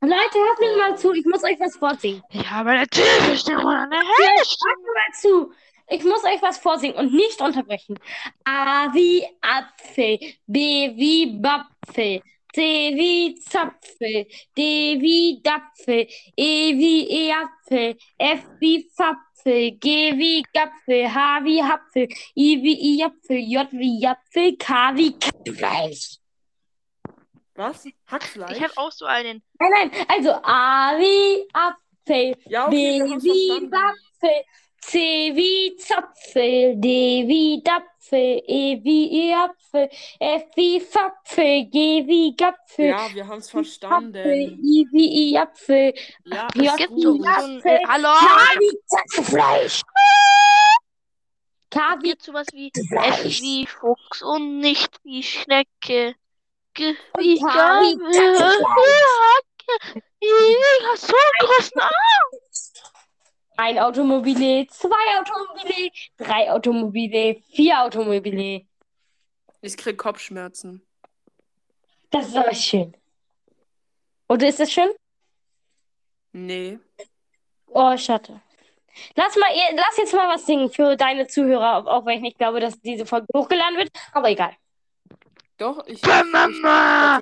Leute, 0.00 0.38
hört 0.38 0.60
mir 0.60 0.76
mal 0.76 0.96
zu, 0.96 1.12
ich 1.12 1.24
muss 1.24 1.42
euch 1.44 1.58
was 1.58 1.76
vorsingen. 1.76 2.22
Ich 2.30 2.50
habe 2.50 2.70
eine 2.70 2.86
typische 2.88 3.54
Corona. 3.54 3.90
Hört 3.90 4.58
mir 4.82 4.92
mal 4.92 5.12
zu. 5.14 5.52
Ich 5.88 6.04
muss 6.04 6.24
euch 6.24 6.42
was 6.42 6.58
vorsingen 6.58 6.96
und 6.96 7.12
nicht 7.12 7.40
unterbrechen. 7.40 7.98
A 8.44 8.92
wie 8.92 9.24
Apfel, 9.40 10.18
B 10.46 10.92
wie 10.96 11.38
Bapfel, 11.40 12.20
C 12.56 12.96
wie 12.96 13.34
Zapfel, 13.34 14.26
D 14.56 14.98
wie 14.98 15.42
Dapfel, 15.42 16.06
E 16.34 16.74
wie 16.78 17.28
Eapfel, 17.28 17.98
F 18.16 18.44
wie 18.60 18.88
Fapfel, 18.96 19.72
G 19.72 20.16
wie 20.16 20.42
Gapfel, 20.54 21.04
H 21.14 21.44
wie 21.44 21.62
Hapfel, 21.62 22.08
I 22.34 22.62
wie 22.62 22.96
Iapfel, 22.96 23.36
J 23.36 23.70
wie 23.72 24.00
Japfel, 24.00 24.56
K 24.56 24.96
wie 24.96 25.18
Kackfleisch. 25.18 26.16
Was? 27.56 27.86
Hackfleisch? 28.06 28.56
Ich 28.56 28.62
habe 28.62 28.72
auch 28.76 28.92
so 28.92 29.04
einen. 29.04 29.42
Nein, 29.60 29.70
nein, 29.70 29.90
also 30.08 30.30
A 30.42 30.96
wie 30.98 31.46
Apfel, 31.52 32.36
ja, 32.46 32.68
okay, 32.68 33.02
B 33.02 33.22
wie. 33.22 33.70
Wapfel, 33.70 34.44
C 34.80 34.98
wie 35.34 35.76
Zapfel, 35.76 36.74
D 36.76 37.28
wie 37.28 37.62
Dapfel, 37.62 37.95
E 38.12 38.80
wie 38.84 39.34
Apfel, 39.34 39.88
F 40.20 40.44
wie 40.54 40.80
Fapfel, 40.80 41.64
G 41.66 42.06
wie 42.06 42.34
Gapfel, 42.36 42.86
Ja, 42.90 43.08
wir 43.12 43.26
haben 43.26 43.38
es 43.38 43.48
Apfel, 43.48 43.64
verstanden. 43.64 44.60
I 44.62 44.86
wie 44.92 45.32
Iapfel, 45.32 45.94
Ja, 46.24 46.48
Ja, 46.54 46.72
Es 46.72 46.76
gibt 46.76 47.00
so 47.00 47.20
ein. 47.22 47.60
Äh, 47.64 47.80
hallo. 47.86 48.08
K 48.08 48.60
wie 48.60 48.78
Zackfleisch. 48.86 49.82
K 51.70 51.98
wie 52.02 52.14
sowas 52.18 52.46
wie 52.52 52.68
F 52.74 52.86
Fleisch. 52.88 53.40
wie 53.42 53.66
Fuchs 53.66 54.22
und 54.22 54.60
nicht 54.60 54.98
wie 55.04 55.22
Schnecke. 55.22 56.14
Und 56.78 56.96
wie 57.18 57.36
wie 57.36 57.40
Gabel. 57.40 57.96
Hab 60.88 60.98
so 60.98 61.14
einen 61.14 61.48
großen 61.48 61.80
Arm. 61.80 61.90
Ein 63.56 63.78
Automobile, 63.78 64.66
zwei 64.68 65.18
Automobile, 65.18 65.90
drei 66.18 66.50
Automobile, 66.50 67.40
vier 67.50 67.82
Automobile. 67.82 68.66
Ich 69.62 69.76
krieg 69.76 69.96
Kopfschmerzen. 69.96 70.82
Das 72.10 72.28
ist 72.28 72.36
aber 72.36 72.54
schön. 72.54 72.94
Oder 74.28 74.48
ist 74.48 74.60
das 74.60 74.70
schön? 74.70 74.90
Nee. 76.32 76.78
Oh, 77.66 77.96
schade. 77.96 78.40
Lass 79.14 79.36
mal, 79.36 79.50
lass 79.74 79.96
jetzt 79.98 80.14
mal 80.14 80.28
was 80.28 80.46
singen 80.46 80.70
für 80.70 80.96
deine 80.96 81.26
Zuhörer, 81.26 81.86
auch 81.86 82.04
wenn 82.06 82.16
ich 82.16 82.22
nicht 82.22 82.38
glaube, 82.38 82.60
dass 82.60 82.80
diese 82.80 83.06
Folge 83.06 83.26
hochgeladen 83.34 83.78
wird. 83.78 83.90
Aber 84.12 84.30
egal. 84.30 84.54
Doch, 85.58 85.86
ich. 85.86 86.02
Mama. 86.02 87.20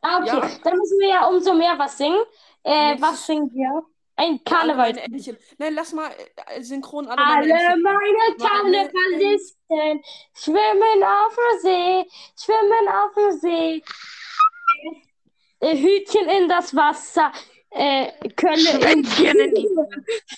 Ah, 0.00 0.18
okay. 0.18 0.26
Ja. 0.26 0.50
Dann 0.64 0.78
müssen 0.78 0.98
wir 1.00 1.08
ja 1.08 1.26
umso 1.26 1.54
mehr 1.54 1.78
was 1.78 1.98
singen. 1.98 2.22
Äh, 2.62 2.96
was 3.00 3.26
singen 3.26 3.50
wir? 3.52 3.82
Ein 4.18 4.42
Karneval. 4.42 4.94
Nein, 5.58 5.74
lass 5.74 5.92
mal 5.92 6.10
äh, 6.48 6.60
synchron 6.60 7.06
alle 7.06 7.24
Alle 7.24 7.76
meine 7.80 8.36
Karnevalisten 8.36 10.02
schwimmen 10.34 11.04
auf 11.04 11.36
dem 11.36 11.60
See, 11.60 12.04
schwimmen 12.36 12.88
auf 12.88 13.14
dem 13.14 13.38
See. 13.38 13.82
Äh, 15.60 15.76
Hütchen 15.76 16.28
in 16.28 16.48
das 16.48 16.74
Wasser, 16.74 17.30
äh, 17.70 18.10
Kölle 18.30 18.56
in 18.56 19.04
Schwänzchen 19.04 19.38
in 19.38 19.54
die. 19.54 19.68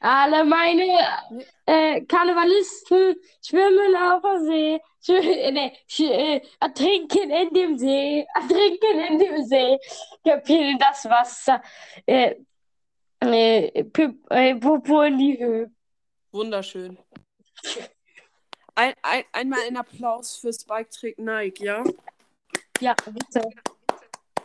Alle 0.00 0.44
meine 0.44 1.36
äh, 1.66 2.00
Karnevalisten 2.02 3.16
schwimmen 3.44 3.96
auf 3.96 4.22
dem 4.22 4.46
See, 4.46 4.80
schw 5.04 5.12
äh, 5.14 5.50
nee, 5.52 5.72
sch 5.86 6.00
äh, 6.00 6.40
ertrinken 6.60 7.30
in 7.30 7.54
dem 7.54 7.78
See, 7.78 8.26
ertrinken 8.34 9.00
in 9.08 9.18
dem 9.18 9.44
See, 9.44 9.78
Köpfchen 10.24 10.70
in 10.70 10.78
das 10.78 11.04
Wasser, 11.06 11.62
äh, 12.06 12.34
äh, 13.20 13.84
Pip, 13.84 14.30
äh, 14.30 14.54
Popo 14.56 15.02
in 15.02 15.18
die 15.18 15.38
Höhe. 15.38 15.70
Wunderschön. 16.32 16.98
Ein, 18.74 18.92
ein, 19.02 19.24
einmal 19.32 19.60
ein 19.66 19.76
Applaus 19.76 20.36
für 20.36 20.52
Spike 20.52 20.90
trägt 20.90 21.18
Nike, 21.18 21.64
ja? 21.64 21.82
Ja, 22.80 22.94
bitte. 23.06 23.48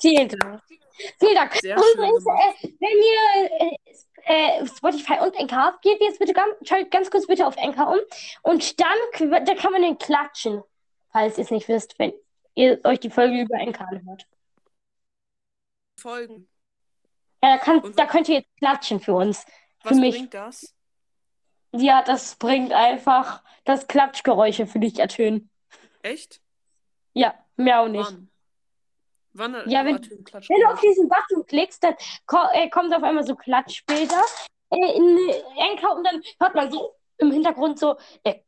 Vielen 0.01 0.27
Dank. 0.29 0.61
Vielen 1.19 1.35
Dank. 1.35 1.53
Sehr 1.55 1.75
gemacht. 1.75 2.53
äh, 2.63 2.67
wenn 2.79 2.97
ihr 2.97 3.77
äh, 4.25 4.59
äh, 4.61 4.67
Spotify 4.67 5.19
und 5.21 5.37
Anchor 5.37 5.57
habt, 5.57 5.81
geht 5.81 6.01
jetzt 6.01 6.19
bitte 6.19 6.33
ganz, 6.33 6.53
schaltet 6.67 6.91
ganz 6.91 7.09
kurz 7.09 7.27
bitte 7.27 7.45
auf 7.47 7.57
Anchor 7.57 7.87
um 7.93 7.99
und 8.43 8.79
dann 8.79 9.45
da 9.45 9.55
kann 9.55 9.71
man 9.71 9.81
den 9.81 9.97
klatschen, 9.97 10.63
falls 11.11 11.37
ihr 11.37 11.43
es 11.45 11.51
nicht 11.51 11.67
wisst, 11.67 11.97
wenn 11.99 12.13
ihr 12.55 12.79
euch 12.83 12.99
die 12.99 13.09
Folge 13.09 13.41
über 13.41 13.55
Anchor 13.59 13.87
anhört. 13.89 14.25
Folgen. 15.97 16.47
Ja, 17.43 17.57
da, 17.57 17.57
kann, 17.57 17.79
Und- 17.79 17.97
da 17.97 18.05
könnt 18.05 18.29
ihr 18.29 18.35
jetzt 18.39 18.57
klatschen 18.57 18.99
für 18.99 19.13
uns. 19.13 19.45
Was 19.83 19.93
Für 19.93 19.99
mich. 19.99 20.15
bringt 20.15 20.33
das? 20.33 20.75
Ja, 21.73 22.03
das 22.03 22.35
bringt 22.35 22.73
einfach 22.73 23.43
das 23.63 23.87
Klatschgeräusche 23.87 24.67
für 24.67 24.79
dich 24.79 24.99
ertönen. 24.99 25.49
Echt? 26.01 26.41
Ja, 27.13 27.33
mehr 27.55 27.81
auch 27.81 27.87
nicht. 27.87 28.05
Wann? 28.11 28.30
Wann 29.33 29.53
Ja, 29.69 29.85
wenn- 29.85 30.01
Wenn 30.01 30.61
du 30.61 30.67
auf 30.67 30.81
diesen 30.81 31.07
Button 31.07 31.45
klickst, 31.45 31.83
dann 31.83 31.95
ko 32.25 32.37
äh, 32.53 32.69
kommt 32.69 32.93
auf 32.93 33.03
einmal 33.03 33.25
so 33.25 33.35
Klatschbilder 33.35 34.23
äh, 34.71 34.97
in 34.97 35.17
äh, 35.29 35.43
Anchor 35.71 35.95
und 35.95 36.03
dann 36.03 36.21
hört 36.39 36.55
man 36.55 36.71
so 36.71 36.95
im 37.17 37.31
Hintergrund 37.31 37.79
so, 37.79 37.97
äh, 38.23 38.39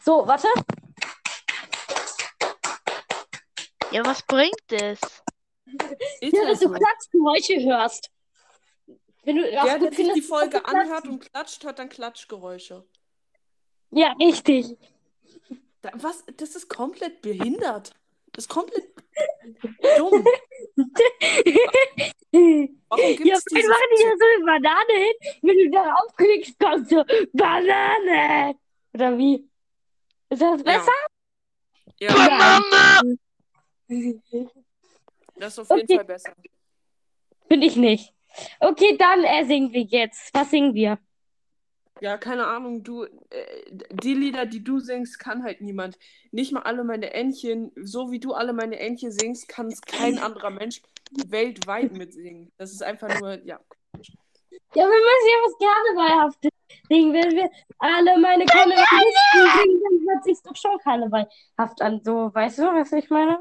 so, 0.00 0.26
warte. 0.26 0.48
Ja, 3.92 4.04
was 4.04 4.22
bringt 4.22 4.54
es? 4.72 5.00
Ja, 5.66 6.30
ja 6.32 6.48
dass 6.48 6.60
du 6.60 6.68
so. 6.68 6.74
Klatschgeräusche 6.74 7.60
hörst. 7.64 8.10
Wenn 9.22 9.36
du 9.36 9.60
auch 9.60 9.64
der 9.78 9.92
sich 9.92 10.12
die 10.12 10.20
Folge 10.22 10.58
du 10.60 10.64
anhört 10.66 11.06
und 11.08 11.20
klatscht, 11.30 11.64
hört 11.64 11.78
dann 11.78 11.88
Klatschgeräusche. 11.88 12.84
Ja, 13.90 14.12
richtig. 14.20 14.76
Da, 15.80 15.90
was? 15.94 16.24
Das 16.36 16.56
ist 16.56 16.68
komplett 16.68 17.22
behindert. 17.22 17.94
Das 18.32 18.44
ist 18.44 18.48
komplett 18.50 18.94
dumm. 19.98 20.24
Warum 22.88 23.00
Ja, 23.00 23.16
gibt's 23.16 23.44
diese 23.44 23.68
machen 23.68 23.90
die 23.96 24.02
ja 24.02 24.12
so 24.18 24.24
eine 24.26 24.44
Banane 24.44 24.94
hin. 25.04 25.14
Wenn 25.42 25.56
du 25.56 25.70
darauf 25.70 26.16
klickst, 26.16 26.58
kommt 26.58 26.88
so 26.88 27.04
Banane. 27.32 28.54
Oder 28.92 29.18
wie? 29.18 29.48
Ist 30.30 30.42
das 30.42 30.62
besser? 30.62 30.92
Ja, 32.00 32.12
Banane! 32.12 33.18
das 35.36 35.58
ist 35.58 35.70
auf 35.70 35.76
jeden 35.76 35.84
Okay. 35.84 35.96
Fall 35.96 36.04
besser. 36.04 36.32
Finde 37.48 37.66
ich 37.66 37.76
nicht. 37.76 38.12
Okay, 38.58 38.96
dann 38.96 39.22
äh, 39.24 39.44
singen 39.44 39.72
wir 39.72 39.82
jetzt. 39.82 40.34
Was 40.34 40.50
singen 40.50 40.74
wir? 40.74 40.98
Ja, 42.04 42.18
keine 42.18 42.46
Ahnung, 42.46 42.82
du, 42.82 43.04
äh, 43.04 43.08
die 43.90 44.12
Lieder, 44.12 44.44
die 44.44 44.62
du 44.62 44.78
singst, 44.78 45.18
kann 45.18 45.42
halt 45.42 45.62
niemand. 45.62 45.98
Nicht 46.32 46.52
mal 46.52 46.60
alle 46.60 46.84
meine 46.84 47.14
Entchen, 47.14 47.72
so 47.76 48.10
wie 48.10 48.20
du 48.20 48.34
alle 48.34 48.52
meine 48.52 48.78
Entchen 48.78 49.10
singst, 49.10 49.48
kann 49.48 49.68
es 49.68 49.80
kein 49.80 50.18
anderer 50.18 50.50
Mensch 50.50 50.82
weltweit 51.28 51.92
mitsingen. 51.96 52.52
Das 52.58 52.72
ist 52.72 52.82
einfach 52.82 53.08
nur, 53.20 53.42
ja. 53.46 53.58
Ja, 54.74 54.82
wir 54.84 54.86
müssen 54.86 55.30
ja 55.30 55.38
was 55.46 55.54
Karnevalhaftes 55.58 56.50
singen. 56.90 57.14
Wenn 57.14 57.30
wir 57.36 57.50
alle 57.78 58.18
meine 58.20 58.44
Karnevalisten 58.44 59.40
singen, 59.62 59.82
dann 59.82 60.14
hört 60.14 60.24
sich 60.24 60.42
doch 60.42 60.56
schon 60.56 60.78
karnevalhaft 60.80 61.80
an. 61.80 62.02
So, 62.04 62.30
weißt 62.34 62.58
du, 62.58 62.62
was 62.64 62.92
ich 62.92 63.08
meine? 63.08 63.40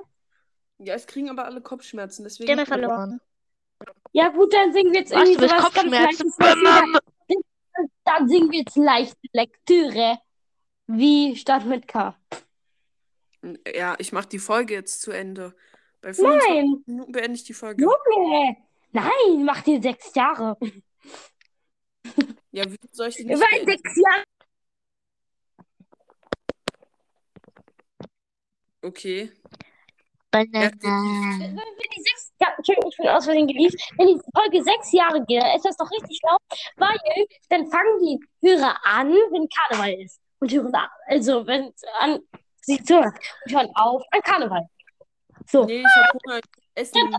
Ja, 0.77 0.93
es 0.93 1.05
kriegen 1.05 1.29
aber 1.29 1.43
alle 1.43 1.59
Kopfschmerzen, 1.59 2.23
deswegen. 2.23 2.47
Gerne 2.47 2.65
verloren. 2.65 3.19
Ja, 4.13 4.29
gut, 4.29 4.53
dann 4.53 4.71
singen 4.71 4.93
wir 4.93 5.01
jetzt 5.01 5.11
Was, 5.11 5.19
irgendwie 5.27 5.41
bist 5.41 5.49
sowas 5.49 5.73
ganz 5.73 5.75
Kopfschmerzen? 5.75 6.27
Leichtes. 6.27 6.35
was 6.39 6.55
jeder- 6.55 6.99
Dann 8.15 8.29
singen 8.29 8.51
wir 8.51 8.59
jetzt 8.59 8.75
leichte 8.75 9.27
Lektüre. 9.31 10.19
Wie 10.85 11.35
statt 11.35 11.65
mit 11.65 11.87
K. 11.87 12.15
Ja, 13.73 13.95
ich 13.97 14.11
mach 14.11 14.25
die 14.25 14.39
Folge 14.39 14.75
jetzt 14.75 15.01
zu 15.01 15.11
Ende. 15.11 15.55
Bei 16.01 16.13
25 16.13 16.49
Nein, 16.49 16.83
Minuten 16.85 17.11
beende 17.11 17.33
ich 17.33 17.43
die 17.43 17.53
Folge. 17.53 17.83
Junge. 17.83 18.57
Nein, 18.91 19.43
mach 19.43 19.61
dir 19.61 19.81
sechs 19.81 20.13
Jahre. 20.13 20.57
Ja, 22.51 22.69
wie 22.69 22.77
soll 22.91 23.07
ich 23.07 23.15
die 23.15 23.25
nicht 23.25 23.39
beenden? 23.39 23.71
sechs 23.71 23.95
Jahre. 23.95 24.23
Okay. 28.83 29.31
Banane. 30.33 30.71
Wenn 30.81 31.89
die 31.95 32.01
sechs 32.01 32.33
Entschuldigung, 32.57 32.89
ich 32.91 32.97
bin 32.97 33.07
aus 33.07 33.25
Versehen 33.25 33.47
geliefert. 33.47 33.79
Wenn 33.97 34.07
die 34.07 34.21
Folge 34.35 34.63
sechs 34.63 34.91
Jahre 34.91 35.23
geht, 35.25 35.41
dann 35.41 35.55
ist 35.55 35.65
das 35.65 35.77
doch 35.77 35.89
richtig 35.91 36.17
schlau, 36.19 36.37
weil 36.77 36.97
dann 37.49 37.67
fangen 37.67 37.99
die 38.01 38.19
Hörer 38.41 38.75
an, 38.83 39.11
wenn 39.11 39.47
Karneval 39.49 39.93
ist. 40.01 40.19
Und 40.39 40.51
hören 40.51 40.73
ab. 40.73 40.89
Also, 41.07 41.45
wenn 41.47 41.67
es 41.67 41.83
an 41.99 42.19
Sie 42.61 42.83
zuhören. 42.83 43.13
Und 43.45 43.53
hören 43.55 43.69
auf 43.75 44.03
an 44.11 44.21
Karneval. 44.21 44.67
So, 45.47 45.65
Nee, 45.65 45.81
ich 45.81 45.95
habe 45.95 46.19
Hunger. 46.25 46.39
Essen. 46.75 47.15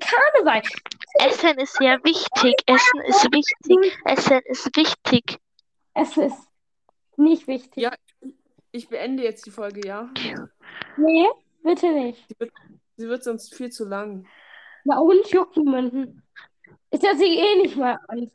Karneval. 0.00 0.62
Essen 1.14 1.58
ist 1.58 1.76
sehr 1.76 1.98
wichtig. 2.04 2.54
Essen 2.66 3.00
ist 3.06 3.24
wichtig. 3.32 3.98
Essen 4.04 4.40
ist 4.44 4.76
wichtig. 4.76 5.38
Es 5.94 6.16
ist 6.16 6.48
nicht 7.16 7.46
wichtig. 7.46 7.82
Ja, 7.82 7.92
ich 8.70 8.88
beende 8.88 9.22
jetzt 9.22 9.46
die 9.46 9.50
Folge, 9.50 9.86
ja? 9.86 10.10
Nee, 10.96 11.28
bitte 11.66 11.92
nicht. 11.92 12.26
Sie 12.96 13.08
wird 13.08 13.22
sonst 13.24 13.54
viel 13.54 13.70
zu 13.70 13.84
lang. 13.84 14.26
Na 14.84 14.98
und 15.00 15.28
juckt 15.30 15.56
niemanden. 15.56 16.22
Ist 16.90 17.02
ja 17.02 17.14
sie 17.14 17.24
eh 17.38 17.56
nicht 17.56 17.76
mal 17.76 17.98
an. 18.08 18.30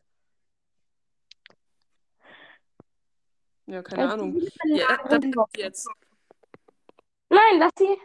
Ja, 3.65 3.81
keine 3.81 4.03
Also, 4.03 4.13
Ahnung. 4.25 4.39
sie 4.39 4.51
Ja, 4.77 4.97
dann 5.07 5.33
jetzt. 5.55 5.87
Nein, 7.29 7.59
lass 7.59 7.71
sie. 7.77 7.97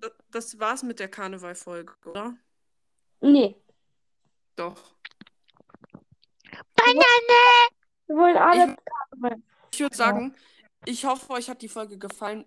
Das- 0.00 0.12
Das 0.30 0.58
war's 0.60 0.82
mit 0.84 0.98
der 1.00 1.08
Karneval-Folge, 1.08 1.92
oder? 2.04 2.36
Nee. 3.20 3.56
Doch. 4.56 4.94
Banane! 6.74 7.68
Wir 8.06 8.16
wollen 8.16 8.36
alle 8.36 8.76
Karneval. 8.76 9.42
Ich 9.72 9.80
würde 9.80 9.96
sagen, 9.96 10.34
ich 10.84 11.04
hoffe, 11.04 11.30
euch 11.30 11.48
hat 11.48 11.62
die 11.62 11.68
Folge 11.68 11.98
gefallen, 11.98 12.44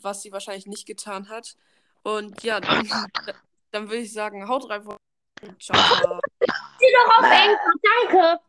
was 0.00 0.22
sie 0.22 0.32
wahrscheinlich 0.32 0.66
nicht 0.66 0.86
getan 0.86 1.28
hat. 1.28 1.56
Und 2.02 2.42
ja, 2.42 2.60
dann, 2.60 2.88
dann 3.70 3.88
würde 3.88 4.02
ich 4.02 4.12
sagen, 4.12 4.48
haut 4.48 4.68
rein. 4.68 4.84
Ciao. 4.84 4.98
ciao. 5.58 6.20
Sie 6.78 6.94
doch 6.94 7.18
auf 7.18 7.24
Englisch. 7.24 7.58
Danke. 7.82 8.40